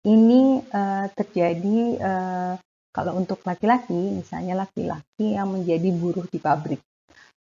ini 0.06 0.62
uh, 0.62 1.06
terjadi 1.12 1.78
uh, 1.98 2.54
kalau 2.94 3.20
untuk 3.20 3.44
laki-laki, 3.44 4.24
misalnya 4.24 4.63
laki-laki 4.63 5.36
yang 5.36 5.52
menjadi 5.52 5.89
buruh 5.91 6.24
di 6.30 6.39
pabrik. 6.39 6.80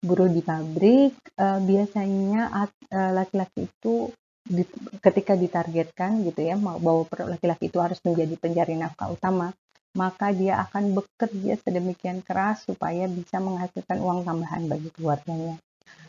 Buruh 0.03 0.27
di 0.27 0.43
pabrik 0.43 1.15
uh, 1.39 1.63
biasanya 1.63 2.51
laki-laki 2.91 3.63
uh, 3.63 3.67
itu 3.71 3.95
di, 4.43 4.67
ketika 4.99 5.39
ditargetkan 5.39 6.27
gitu 6.27 6.43
ya, 6.43 6.59
bahwa 6.59 7.07
laki-laki 7.07 7.71
itu 7.71 7.79
harus 7.79 8.03
menjadi 8.03 8.35
pencari 8.35 8.75
nafkah 8.75 9.15
utama, 9.15 9.55
maka 9.95 10.35
dia 10.35 10.59
akan 10.59 10.97
bekerja 10.97 11.55
sedemikian 11.63 12.19
keras 12.19 12.67
supaya 12.67 13.07
bisa 13.07 13.39
menghasilkan 13.39 14.03
uang 14.03 14.27
tambahan 14.27 14.67
bagi 14.67 14.91
keluarganya. 14.91 15.55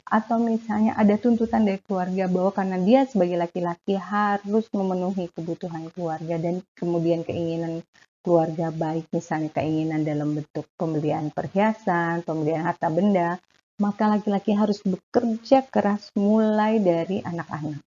Atau 0.04 0.37
misalnya 0.42 0.98
ada 0.98 1.16
tuntutan 1.16 1.64
dari 1.64 1.80
keluarga 1.80 2.28
bahwa 2.28 2.52
karena 2.52 2.76
dia 2.83 3.00
sebagai 3.09 3.40
laki-laki 3.40 3.96
harus 3.96 4.68
memenuhi 4.74 5.33
kebutuhan 5.33 5.88
keluarga 5.94 6.37
dan 6.37 6.61
kemudian 6.76 7.24
keinginan 7.24 7.80
keluarga 8.24 8.72
baik 8.72 9.09
misalnya 9.12 9.52
keinginan 9.52 10.04
dalam 10.04 10.33
bentuk 10.33 10.64
pembelian 10.80 11.28
perhiasan, 11.33 12.24
pembelian 12.24 12.64
harta 12.64 12.88
benda, 12.88 13.37
maka 13.83 14.07
laki-laki 14.07 14.55
harus 14.55 14.79
bekerja 14.85 15.67
keras 15.67 16.11
mulai 16.15 16.79
dari 16.79 17.19
anak-anak. 17.25 17.83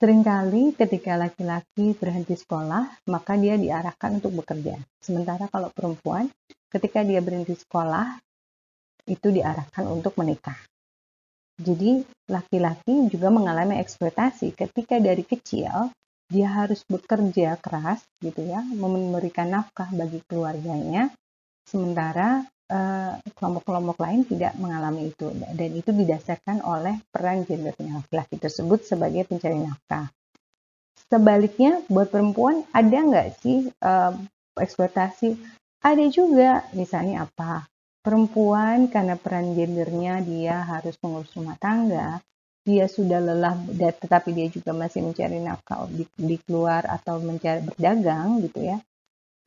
Seringkali 0.00 0.80
ketika 0.80 1.12
laki-laki 1.20 1.92
berhenti 1.92 2.32
sekolah, 2.32 3.04
maka 3.12 3.36
dia 3.36 3.60
diarahkan 3.60 4.16
untuk 4.16 4.32
bekerja. 4.32 4.80
Sementara 4.96 5.44
kalau 5.52 5.68
perempuan, 5.68 6.32
ketika 6.72 7.04
dia 7.04 7.20
berhenti 7.20 7.52
sekolah, 7.52 8.16
itu 9.04 9.28
diarahkan 9.28 9.84
untuk 9.90 10.16
menikah. 10.16 10.56
Jadi 11.60 12.00
laki-laki 12.32 13.12
juga 13.12 13.28
mengalami 13.28 13.76
eksploitasi 13.76 14.56
ketika 14.56 14.96
dari 14.96 15.20
kecil 15.20 15.92
dia 16.30 16.48
harus 16.48 16.80
bekerja 16.88 17.60
keras 17.60 18.00
gitu 18.24 18.46
ya, 18.46 18.64
memberikan 18.64 19.52
nafkah 19.52 19.90
bagi 19.92 20.24
keluarganya, 20.24 21.12
sementara 21.66 22.46
kelompok-kelompok 23.34 23.96
eh, 23.98 24.02
lain 24.06 24.20
tidak 24.26 24.52
mengalami 24.56 25.10
itu 25.10 25.26
dan 25.34 25.70
itu 25.74 25.90
didasarkan 25.90 26.62
oleh 26.62 27.02
peran 27.10 27.42
gendernya 27.42 28.00
laki-laki 28.00 28.38
tersebut 28.38 28.86
sebagai 28.86 29.26
pencari 29.26 29.58
nafkah. 29.58 30.10
Sebaliknya 31.10 31.82
buat 31.90 32.14
perempuan 32.14 32.62
ada 32.70 32.98
nggak 33.02 33.28
sih 33.42 33.66
eh, 33.68 34.12
eksploitasi? 34.54 35.34
Ada 35.80 36.12
juga, 36.12 36.68
misalnya 36.76 37.24
apa? 37.24 37.70
perempuan 38.00 38.88
karena 38.88 39.14
peran 39.20 39.52
gendernya 39.52 40.24
dia 40.24 40.64
harus 40.64 40.96
mengurus 41.04 41.32
rumah 41.36 41.56
tangga, 41.60 42.20
dia 42.64 42.88
sudah 42.88 43.20
lelah 43.20 43.56
tetapi 43.76 44.32
dia 44.32 44.48
juga 44.48 44.72
masih 44.72 45.04
mencari 45.04 45.40
nafkah 45.40 45.88
di, 45.88 46.04
di 46.16 46.36
keluar 46.40 46.84
atau 46.88 47.20
mencari 47.20 47.64
berdagang 47.64 48.40
gitu 48.44 48.60
ya. 48.64 48.80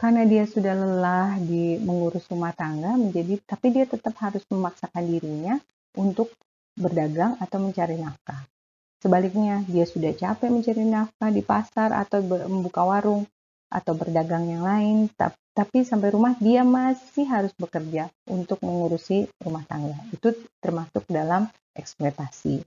Karena 0.03 0.27
dia 0.27 0.43
sudah 0.43 0.75
lelah 0.75 1.39
di 1.39 1.79
mengurus 1.79 2.27
rumah 2.27 2.51
tangga 2.51 2.99
menjadi 2.99 3.39
tapi 3.47 3.71
dia 3.71 3.87
tetap 3.87 4.11
harus 4.19 4.43
memaksakan 4.51 4.99
dirinya 4.99 5.55
untuk 5.95 6.27
berdagang 6.75 7.39
atau 7.39 7.63
mencari 7.63 7.95
nafkah. 7.95 8.43
Sebaliknya, 8.99 9.63
dia 9.63 9.87
sudah 9.87 10.11
capek 10.11 10.51
mencari 10.51 10.83
nafkah 10.83 11.31
di 11.31 11.39
pasar 11.39 11.95
atau 11.95 12.19
membuka 12.19 12.83
warung 12.83 13.23
atau 13.71 13.95
berdagang 13.95 14.43
yang 14.51 14.67
lain, 14.67 15.07
tapi 15.55 15.87
sampai 15.87 16.11
rumah 16.11 16.35
dia 16.35 16.67
masih 16.67 17.23
harus 17.23 17.55
bekerja 17.55 18.11
untuk 18.27 18.59
mengurusi 18.59 19.31
rumah 19.39 19.63
tangga. 19.71 19.95
Itu 20.11 20.35
termasuk 20.59 21.07
dalam 21.07 21.47
eksploitasi. 21.79 22.59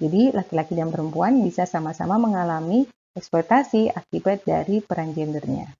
Jadi 0.00 0.32
laki-laki 0.32 0.72
dan 0.72 0.88
perempuan 0.88 1.44
bisa 1.44 1.68
sama-sama 1.68 2.16
mengalami 2.16 2.88
eksploitasi 3.12 3.92
akibat 3.92 4.48
dari 4.48 4.80
peran 4.80 5.12
gendernya. 5.12 5.79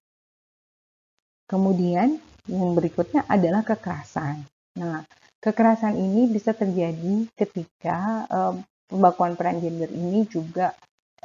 Kemudian 1.51 2.15
yang 2.47 2.71
berikutnya 2.71 3.27
adalah 3.27 3.67
kekerasan. 3.67 4.47
Nah, 4.79 5.03
kekerasan 5.43 5.99
ini 5.99 6.31
bisa 6.31 6.55
terjadi 6.55 7.27
ketika 7.35 8.23
uh, 8.31 8.55
pembakuan 8.87 9.35
peran 9.35 9.59
gender 9.59 9.91
ini 9.91 10.23
juga 10.31 10.71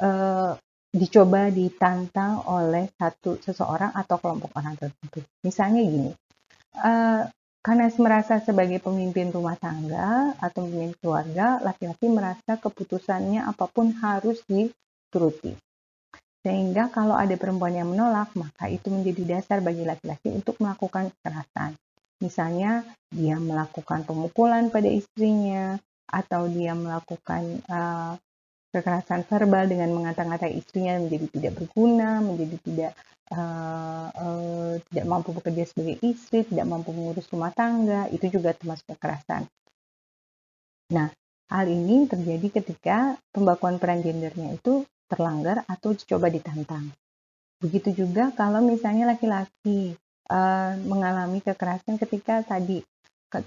uh, 0.03 0.51
dicoba 0.91 1.47
ditantang 1.47 2.43
oleh 2.43 2.91
satu 2.99 3.39
seseorang 3.39 3.95
atau 3.95 4.19
kelompok 4.19 4.51
orang 4.59 4.75
tertentu. 4.75 5.23
Misalnya 5.47 5.81
gini, 5.87 6.11
uh, 6.83 7.23
karena 7.63 7.87
merasa 7.99 8.39
sebagai 8.39 8.79
pemimpin 8.79 9.31
rumah 9.31 9.55
tangga 9.59 10.35
atau 10.39 10.67
pemimpin 10.67 10.95
keluarga, 10.99 11.59
laki-laki 11.63 12.07
merasa 12.07 12.55
keputusannya 12.59 13.43
apa 13.43 13.67
pun 13.67 13.91
harus 13.95 14.43
dituruti. 14.47 15.55
Sehingga 16.47 16.87
kalau 16.95 17.19
ada 17.19 17.35
perempuan 17.35 17.75
yang 17.75 17.91
menolak, 17.91 18.31
maka 18.39 18.71
itu 18.71 18.87
menjadi 18.87 19.35
dasar 19.35 19.59
bagi 19.59 19.83
laki-laki 19.83 20.31
untuk 20.31 20.55
melakukan 20.63 21.11
kekerasan. 21.19 21.75
misalnya 22.17 22.81
dia 23.13 23.37
melakukan 23.37 24.01
pemukulan 24.01 24.73
pada 24.73 24.89
istrinya, 24.89 25.77
atau 26.07 26.47
dia 26.47 26.71
melakukan 26.71 27.59
uh, 27.67 28.15
kekerasan 28.71 29.27
verbal 29.27 29.67
dengan 29.67 29.91
mengata-ngatai 29.91 30.55
istrinya 30.55 30.99
menjadi 31.03 31.27
tidak 31.35 31.53
berguna, 31.59 32.23
menjadi 32.23 32.57
tidak 32.63 32.91
uh, 33.35 34.07
uh, 34.11 34.73
tidak 34.91 35.05
mampu 35.07 35.35
bekerja 35.35 35.67
sebagai 35.67 35.99
istri, 36.03 36.47
tidak 36.47 36.67
mampu 36.67 36.95
mengurus 36.95 37.27
rumah 37.27 37.51
tangga, 37.51 38.07
itu 38.11 38.31
juga 38.31 38.55
termasuk 38.55 38.87
kekerasan. 38.95 39.47
Nah, 40.95 41.11
hal 41.51 41.65
ini 41.67 42.07
terjadi 42.07 42.63
ketika 42.63 43.19
pembakuan 43.35 43.79
peran 43.79 43.99
gendernya 43.99 44.55
itu 44.55 44.87
terlanggar 45.07 45.63
atau 45.65 45.95
coba 45.95 46.27
ditantang. 46.29 46.91
Begitu 47.57 48.05
juga 48.05 48.29
kalau 48.37 48.61
misalnya 48.61 49.09
laki-laki 49.09 49.97
uh, 50.29 50.77
mengalami 50.85 51.41
kekerasan 51.41 51.97
ketika 51.97 52.45
tadi 52.45 52.85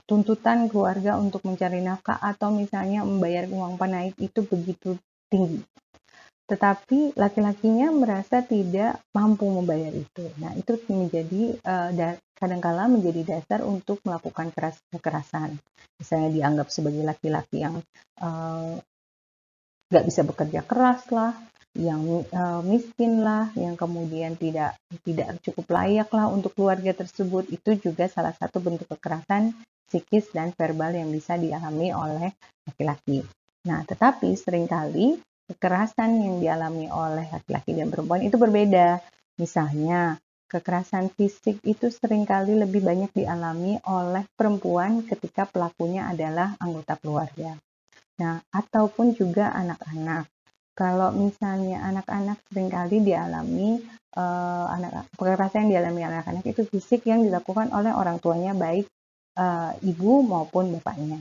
tuntutan 0.05 0.69
keluarga 0.69 1.17
untuk 1.17 1.41
mencari 1.49 1.81
nafkah 1.81 2.21
atau 2.21 2.53
misalnya 2.53 3.01
membayar 3.01 3.49
uang 3.49 3.81
panaik 3.81 4.13
itu 4.21 4.45
begitu 4.45 4.99
tinggi. 5.33 5.65
Tetapi 6.51 7.15
laki-lakinya 7.15 7.95
merasa 7.95 8.43
tidak 8.43 8.99
mampu 9.15 9.47
membayar 9.47 9.95
itu. 9.95 10.27
Nah, 10.43 10.51
itu 10.59 10.75
menjadi 10.91 11.55
uh, 11.63 12.19
kadangkala 12.35 12.91
menjadi 12.91 13.39
dasar 13.39 13.63
untuk 13.63 14.03
melakukan 14.03 14.51
keras 14.51 14.83
kekerasan. 14.91 15.55
Misalnya 16.03 16.35
dianggap 16.35 16.69
sebagai 16.75 17.07
laki-laki 17.07 17.63
yang 17.63 17.79
uh, 18.19 18.83
bisa 19.91 20.23
bekerja 20.23 20.63
keras 20.63 21.03
lah, 21.11 21.35
yang 21.75 22.27
uh, 22.31 22.63
miskin 22.67 23.23
lah, 23.23 23.51
yang 23.55 23.75
kemudian 23.79 24.35
tidak 24.35 24.79
tidak 25.07 25.39
cukup 25.43 25.67
layak 25.71 26.11
lah 26.15 26.27
untuk 26.31 26.55
keluarga 26.55 26.95
tersebut. 26.95 27.51
Itu 27.51 27.79
juga 27.79 28.07
salah 28.07 28.35
satu 28.35 28.59
bentuk 28.63 28.91
kekerasan 28.91 29.55
psikis 29.91 30.31
dan 30.31 30.55
verbal 30.55 30.95
yang 30.95 31.11
bisa 31.11 31.35
dialami 31.35 31.91
oleh 31.91 32.31
laki-laki. 32.67 33.27
Nah, 33.67 33.83
tetapi 33.83 34.35
sering 34.39 34.71
kali 34.71 35.19
kekerasan 35.51 36.23
yang 36.23 36.39
dialami 36.39 36.87
oleh 36.87 37.27
laki-laki 37.27 37.75
dan 37.75 37.91
perempuan 37.91 38.23
itu 38.23 38.39
berbeda. 38.39 39.03
Misalnya, 39.39 40.15
kekerasan 40.47 41.11
fisik 41.15 41.59
itu 41.67 41.91
sering 41.91 42.27
kali 42.27 42.59
lebih 42.59 42.83
banyak 42.83 43.11
dialami 43.15 43.79
oleh 43.87 44.27
perempuan 44.35 45.03
ketika 45.07 45.47
pelakunya 45.47 46.07
adalah 46.11 46.55
anggota 46.59 46.99
keluarga. 46.99 47.59
Nah, 48.21 48.45
ataupun 48.53 49.17
juga 49.17 49.49
anak-anak. 49.57 50.29
Kalau 50.77 51.13
misalnya 51.17 51.81
anak-anak 51.89 52.41
sering 52.49 52.69
kali 52.69 53.01
dialami 53.05 53.81
uh, 54.17 54.67
anak 54.71 55.09
kekerasan 55.17 55.67
yang 55.67 55.81
dialami 55.81 56.01
anak-anak 56.09 56.45
itu 56.47 56.63
fisik 56.69 57.05
yang 57.09 57.25
dilakukan 57.25 57.73
oleh 57.73 57.93
orang 57.93 58.17
tuanya 58.21 58.57
baik 58.57 58.89
uh, 59.37 59.73
ibu 59.85 60.25
maupun 60.25 60.73
bapaknya. 60.79 61.21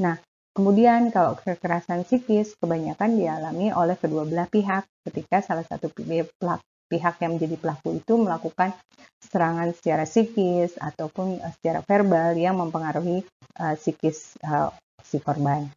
Nah, 0.00 0.16
kemudian 0.56 1.12
kalau 1.12 1.36
kekerasan 1.36 2.08
psikis 2.08 2.56
kebanyakan 2.56 3.18
dialami 3.18 3.74
oleh 3.74 3.96
kedua 3.98 4.24
belah 4.24 4.48
pihak 4.48 4.88
ketika 5.04 5.44
salah 5.44 5.66
satu 5.66 5.92
pihak 5.92 7.14
yang 7.20 7.36
menjadi 7.36 7.56
pelaku 7.60 7.98
itu 7.98 8.14
melakukan 8.16 8.72
serangan 9.20 9.72
secara 9.72 10.04
psikis 10.04 10.76
ataupun 10.80 11.40
uh, 11.40 11.52
secara 11.60 11.84
verbal 11.84 12.36
yang 12.36 12.56
mempengaruhi 12.56 13.20
uh, 13.60 13.74
psikis 13.76 14.36
uh, 14.44 14.72
si 15.04 15.20
korban. 15.20 15.68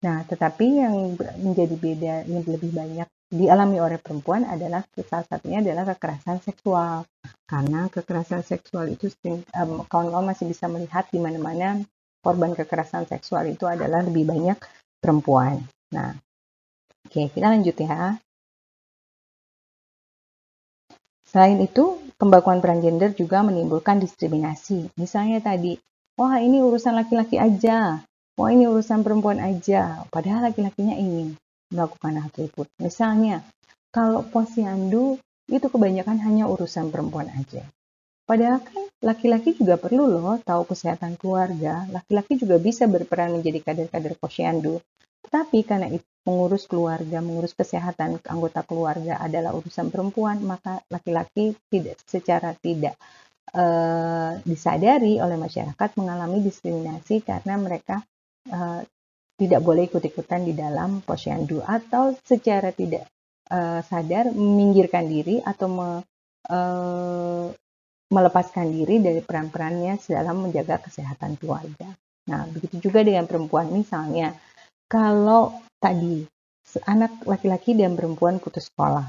Nah, 0.00 0.24
tetapi 0.24 0.80
yang 0.80 1.12
menjadi 1.44 1.76
beda 1.76 2.14
yang 2.24 2.40
lebih 2.48 2.72
banyak 2.72 3.08
dialami 3.30 3.78
oleh 3.84 4.00
perempuan 4.00 4.48
adalah 4.48 4.80
salah 4.96 5.28
satunya 5.28 5.60
adalah 5.60 5.92
kekerasan 5.92 6.40
seksual. 6.40 7.04
Karena 7.44 7.86
kekerasan 7.92 8.40
seksual 8.40 8.88
itu 8.88 9.12
kawan-kawan 9.92 10.32
masih 10.32 10.48
bisa 10.48 10.72
melihat 10.72 11.04
di 11.12 11.20
mana-mana 11.20 11.84
korban 12.24 12.56
kekerasan 12.56 13.04
seksual 13.04 13.44
itu 13.52 13.68
adalah 13.68 14.00
lebih 14.00 14.24
banyak 14.24 14.56
perempuan. 15.04 15.60
Nah, 15.92 16.16
oke 17.04 17.20
kita 17.36 17.46
lanjut 17.52 17.76
ya. 17.76 18.16
Selain 21.30 21.62
itu, 21.62 21.94
pembakuan 22.18 22.58
peran 22.58 22.82
gender 22.82 23.14
juga 23.14 23.46
menimbulkan 23.46 24.02
diskriminasi. 24.02 24.90
Misalnya 24.98 25.38
tadi, 25.38 25.78
wah 26.18 26.42
ini 26.42 26.58
urusan 26.58 26.98
laki-laki 26.98 27.38
aja, 27.38 28.02
wah 28.38 28.50
ini 28.50 28.70
urusan 28.70 29.00
perempuan 29.02 29.40
aja, 29.40 30.04
padahal 30.12 30.50
laki-lakinya 30.50 30.94
ingin 30.94 31.38
melakukan 31.70 32.18
hal 32.18 32.30
tersebut. 32.34 32.66
Misalnya, 32.82 33.46
kalau 33.90 34.26
posyandu 34.26 35.18
itu 35.50 35.66
kebanyakan 35.66 36.18
hanya 36.22 36.46
urusan 36.46 36.94
perempuan 36.94 37.26
aja. 37.30 37.66
Padahal 38.30 38.62
kan 38.62 38.86
laki-laki 39.02 39.58
juga 39.58 39.74
perlu 39.74 40.06
loh 40.06 40.38
tahu 40.38 40.62
kesehatan 40.70 41.18
keluarga. 41.18 41.82
Laki-laki 41.90 42.38
juga 42.38 42.62
bisa 42.62 42.86
berperan 42.86 43.34
menjadi 43.34 43.58
kader-kader 43.58 44.14
posyandu. 44.14 44.78
Tetapi 45.26 45.66
karena 45.66 45.90
itu 45.90 46.06
mengurus 46.22 46.70
keluarga, 46.70 47.18
mengurus 47.18 47.58
kesehatan 47.58 48.22
anggota 48.30 48.62
keluarga 48.62 49.18
adalah 49.18 49.50
urusan 49.58 49.90
perempuan, 49.90 50.38
maka 50.46 50.78
laki-laki 50.86 51.58
tidak 51.66 51.98
secara 52.06 52.54
tidak 52.54 52.94
uh, 53.58 54.38
disadari 54.46 55.18
oleh 55.18 55.34
masyarakat 55.34 55.90
mengalami 55.98 56.38
diskriminasi 56.46 57.26
karena 57.26 57.58
mereka 57.58 58.06
uh, 58.48 58.80
tidak 59.40 59.60
boleh 59.64 59.88
ikut-ikutan 59.88 60.44
di 60.44 60.52
dalam 60.52 61.00
posyandu 61.00 61.64
atau 61.64 62.12
secara 62.24 62.72
tidak 62.76 63.08
uh, 63.48 63.80
sadar 63.80 64.32
meminggirkan 64.32 65.08
diri 65.08 65.40
atau 65.40 65.66
me, 65.68 65.88
uh, 66.52 67.48
melepaskan 68.10 68.68
diri 68.68 69.00
dari 69.00 69.22
peran-perannya 69.22 69.96
dalam 70.04 70.44
menjaga 70.44 70.82
kesehatan 70.82 71.40
keluarga. 71.40 71.88
Nah, 72.28 72.44
begitu 72.50 72.90
juga 72.90 73.00
dengan 73.00 73.24
perempuan 73.24 73.70
misalnya, 73.72 74.34
kalau 74.90 75.56
tadi 75.80 76.26
anak 76.84 77.24
laki-laki 77.24 77.74
dan 77.74 77.96
perempuan 77.96 78.42
putus 78.42 78.68
sekolah, 78.68 79.08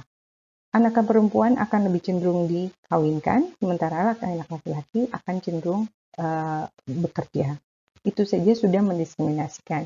anak 0.72 1.02
perempuan 1.04 1.60
akan 1.60 1.91
lebih 1.91 2.02
cenderung 2.08 2.48
dikawinkan, 2.48 3.52
sementara 3.60 4.15
anak 4.15 4.48
laki-laki 4.48 5.10
akan 5.12 5.36
cenderung 5.44 5.82
uh, 6.22 6.65
bekerja. 6.88 7.58
Itu 8.01 8.25
saja 8.25 8.51
sudah 8.57 8.81
mendiskriminasikan. 8.81 9.85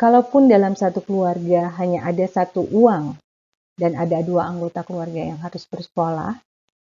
Kalaupun 0.00 0.48
dalam 0.48 0.72
satu 0.72 1.04
keluarga 1.04 1.68
hanya 1.76 2.08
ada 2.08 2.24
satu 2.24 2.64
uang 2.72 3.20
dan 3.76 3.92
ada 4.00 4.24
dua 4.24 4.48
anggota 4.48 4.80
keluarga 4.80 5.28
yang 5.28 5.36
harus 5.44 5.68
bersekolah, 5.68 6.40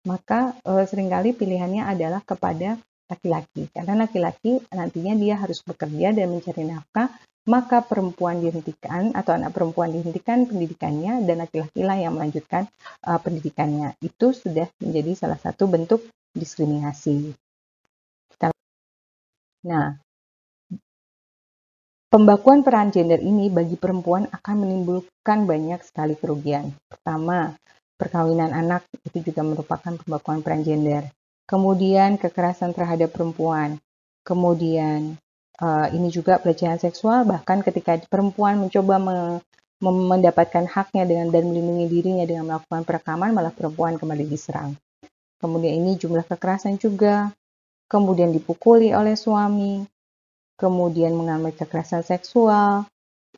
maka 0.09 0.57
e, 0.65 0.81
sering 0.89 1.13
kali 1.13 1.37
pilihannya 1.37 1.85
adalah 1.85 2.25
kepada 2.25 2.81
laki-laki. 3.05 3.69
Karena 3.69 3.93
laki-laki 4.09 4.65
nantinya 4.73 5.13
dia 5.13 5.37
harus 5.37 5.61
bekerja 5.61 6.09
dan 6.09 6.25
mencari 6.33 6.65
nafkah, 6.65 7.13
maka 7.45 7.85
perempuan 7.85 8.41
dihentikan 8.41 9.13
atau 9.13 9.37
anak 9.37 9.53
perempuan 9.53 9.93
dihentikan 9.93 10.49
pendidikannya 10.49 11.21
dan 11.21 11.45
laki-laki 11.45 11.85
lah 11.85 12.01
yang 12.01 12.17
melanjutkan 12.17 12.65
e, 13.05 13.11
pendidikannya. 13.13 13.93
Itu 14.01 14.33
sudah 14.33 14.65
menjadi 14.81 15.13
salah 15.13 15.37
satu 15.37 15.69
bentuk 15.69 16.01
diskriminasi. 16.33 17.37
Nah, 19.63 19.95
Pembakuan 22.13 22.61
peran 22.61 22.93
gender 22.93 23.17
ini 23.17 23.49
bagi 23.49 23.73
perempuan 23.73 24.29
akan 24.29 24.55
menimbulkan 24.61 25.49
banyak 25.49 25.81
sekali 25.81 26.13
kerugian. 26.13 26.69
Pertama, 26.85 27.57
perkawinan 27.97 28.53
anak 28.53 28.85
itu 29.01 29.33
juga 29.33 29.41
merupakan 29.41 29.97
pembakuan 29.97 30.45
peran 30.45 30.61
gender. 30.61 31.09
Kemudian 31.49 32.21
kekerasan 32.21 32.77
terhadap 32.77 33.09
perempuan. 33.17 33.81
Kemudian 34.21 35.17
uh, 35.57 35.89
ini 35.89 36.13
juga 36.13 36.37
pelecehan 36.37 36.77
seksual 36.77 37.25
bahkan 37.25 37.65
ketika 37.65 37.97
perempuan 38.05 38.61
mencoba 38.61 39.01
me 39.01 39.17
mendapatkan 39.81 40.69
haknya 40.69 41.09
dengan 41.09 41.33
dan 41.33 41.49
melindungi 41.49 41.89
dirinya 41.89 42.29
dengan 42.29 42.45
melakukan 42.45 42.85
perekaman 42.85 43.33
malah 43.33 43.49
perempuan 43.49 43.97
kembali 43.97 44.29
diserang. 44.29 44.77
Kemudian 45.41 45.81
ini 45.81 45.97
jumlah 45.97 46.29
kekerasan 46.29 46.77
juga. 46.77 47.33
Kemudian 47.89 48.29
dipukuli 48.29 48.93
oleh 48.93 49.17
suami, 49.17 49.81
kemudian 50.57 51.13
mengalami 51.17 51.53
kekerasan 51.55 52.05
seksual. 52.05 52.85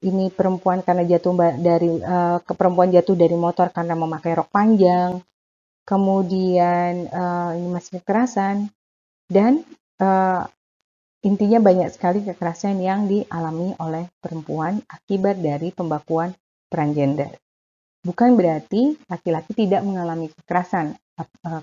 Ini 0.04 0.30
perempuan 0.30 0.84
karena 0.84 1.08
jatuh 1.08 1.34
dari 1.58 1.90
uh, 2.04 2.38
perempuan 2.44 2.92
jatuh 2.92 3.16
dari 3.16 3.34
motor 3.34 3.72
karena 3.72 3.96
memakai 3.96 4.36
rok 4.36 4.52
panjang. 4.52 5.24
Kemudian 5.86 7.08
uh, 7.10 7.52
ini 7.56 7.68
masih 7.72 8.02
kekerasan 8.02 8.68
dan 9.30 9.62
uh, 10.02 10.44
intinya 11.26 11.58
banyak 11.62 11.90
sekali 11.90 12.22
kekerasan 12.22 12.78
yang 12.82 13.10
dialami 13.10 13.74
oleh 13.82 14.10
perempuan 14.22 14.82
akibat 14.86 15.40
dari 15.42 15.74
pembakuan 15.74 16.34
peran 16.70 16.94
gender. 16.94 17.34
Bukan 18.06 18.38
berarti 18.38 18.94
laki-laki 19.10 19.58
tidak 19.58 19.82
mengalami 19.82 20.30
kekerasan, 20.30 20.94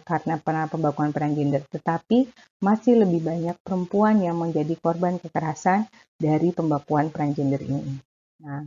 karena 0.08 0.40
pernah 0.40 0.64
pembakuan 0.64 1.12
peran 1.12 1.36
gender, 1.36 1.60
tetapi 1.68 2.24
masih 2.64 3.04
lebih 3.04 3.20
banyak 3.20 3.56
perempuan 3.60 4.20
yang 4.24 4.40
menjadi 4.40 4.72
korban 4.80 5.20
kekerasan 5.20 5.84
dari 6.16 6.56
pembakuan 6.56 7.12
peran 7.12 7.36
gender 7.36 7.60
ini. 7.60 8.00
Nah, 8.40 8.64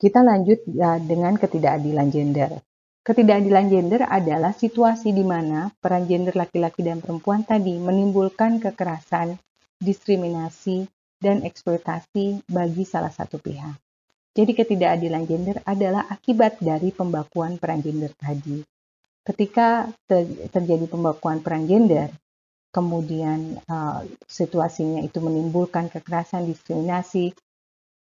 kita 0.00 0.24
lanjut 0.24 0.64
ya, 0.72 0.96
dengan 1.02 1.36
ketidakadilan 1.36 2.08
gender. 2.08 2.50
Ketidakadilan 3.04 3.66
gender 3.72 4.00
adalah 4.04 4.52
situasi 4.52 5.12
di 5.16 5.24
mana 5.24 5.72
peran 5.80 6.04
gender 6.08 6.36
laki-laki 6.36 6.84
dan 6.84 7.00
perempuan 7.00 7.44
tadi 7.44 7.76
menimbulkan 7.76 8.60
kekerasan, 8.60 9.36
diskriminasi, 9.80 10.88
dan 11.18 11.42
eksploitasi 11.42 12.46
bagi 12.46 12.84
salah 12.86 13.10
satu 13.10 13.42
pihak. 13.42 13.74
Jadi 14.38 14.52
ketidakadilan 14.54 15.24
gender 15.26 15.56
adalah 15.66 16.06
akibat 16.06 16.62
dari 16.62 16.94
pembakuan 16.94 17.58
peran 17.58 17.82
gender 17.82 18.14
tadi. 18.14 18.77
Ketika 19.26 19.88
terjadi 20.50 20.88
pembakuan 20.88 21.44
peran 21.44 21.68
gender, 21.68 22.08
kemudian 22.72 23.60
uh, 23.68 24.04
situasinya 24.24 25.04
itu 25.04 25.20
menimbulkan 25.20 25.92
kekerasan, 25.92 26.48
diskriminasi, 26.48 27.36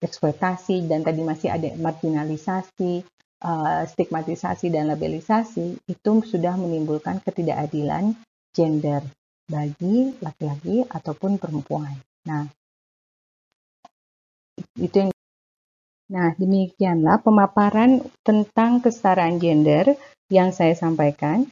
eksploitasi, 0.02 0.86
dan 0.86 1.02
tadi 1.02 1.22
masih 1.26 1.50
ada 1.50 1.70
marginalisasi, 1.78 3.02
uh, 3.42 3.82
stigmatisasi 3.90 4.70
dan 4.70 4.90
labelisasi 4.90 5.82
itu 5.90 6.12
sudah 6.26 6.54
menimbulkan 6.60 7.24
ketidakadilan 7.26 8.14
gender 8.54 9.02
bagi 9.50 10.14
laki-laki 10.22 10.86
ataupun 10.86 11.42
perempuan. 11.42 11.98
Nah, 12.30 12.46
itu 14.78 14.96
yang 15.08 15.12
Nah, 16.10 16.34
demikianlah 16.34 17.22
pemaparan 17.22 18.02
tentang 18.26 18.82
kesetaraan 18.82 19.38
gender 19.38 19.94
yang 20.30 20.56
saya 20.56 20.78
sampaikan. 20.78 21.50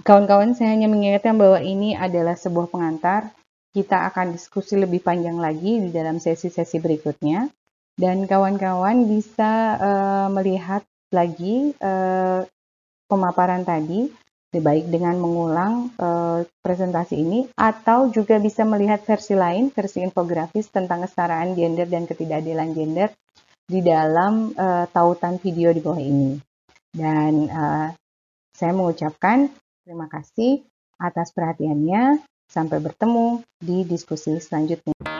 Kawan-kawan, 0.00 0.56
saya 0.56 0.72
hanya 0.72 0.88
mengingatkan 0.88 1.36
bahwa 1.36 1.60
ini 1.60 1.92
adalah 1.96 2.36
sebuah 2.36 2.72
pengantar. 2.72 3.32
Kita 3.72 4.08
akan 4.08 4.32
diskusi 4.36 4.76
lebih 4.76 5.04
panjang 5.04 5.36
lagi 5.36 5.78
di 5.78 5.90
dalam 5.92 6.18
sesi-sesi 6.18 6.80
berikutnya 6.80 7.48
dan 8.00 8.24
kawan-kawan 8.24 9.04
bisa 9.04 9.76
uh, 9.76 10.28
melihat 10.32 10.80
lagi 11.12 11.76
uh, 11.84 12.42
pemaparan 13.06 13.62
tadi 13.62 14.08
baik 14.50 14.90
dengan 14.90 15.14
mengulang 15.22 15.94
uh, 15.94 16.42
presentasi 16.58 17.14
ini 17.22 17.40
atau 17.54 18.10
juga 18.10 18.42
bisa 18.42 18.66
melihat 18.66 18.98
versi 19.06 19.38
lain, 19.38 19.70
versi 19.70 20.02
infografis 20.02 20.66
tentang 20.74 21.06
kesetaraan 21.06 21.54
gender 21.54 21.86
dan 21.86 22.10
ketidakadilan 22.10 22.74
gender 22.74 23.14
di 23.70 23.78
dalam 23.78 24.50
uh, 24.58 24.90
tautan 24.90 25.38
video 25.38 25.70
di 25.70 25.78
bawah 25.78 26.02
ini. 26.02 26.49
Dan 26.90 27.46
uh, 27.48 27.88
saya 28.54 28.72
mengucapkan 28.74 29.50
terima 29.86 30.10
kasih 30.10 30.64
atas 31.00 31.32
perhatiannya. 31.32 32.22
Sampai 32.50 32.82
bertemu 32.82 33.46
di 33.62 33.86
diskusi 33.86 34.34
selanjutnya. 34.42 35.19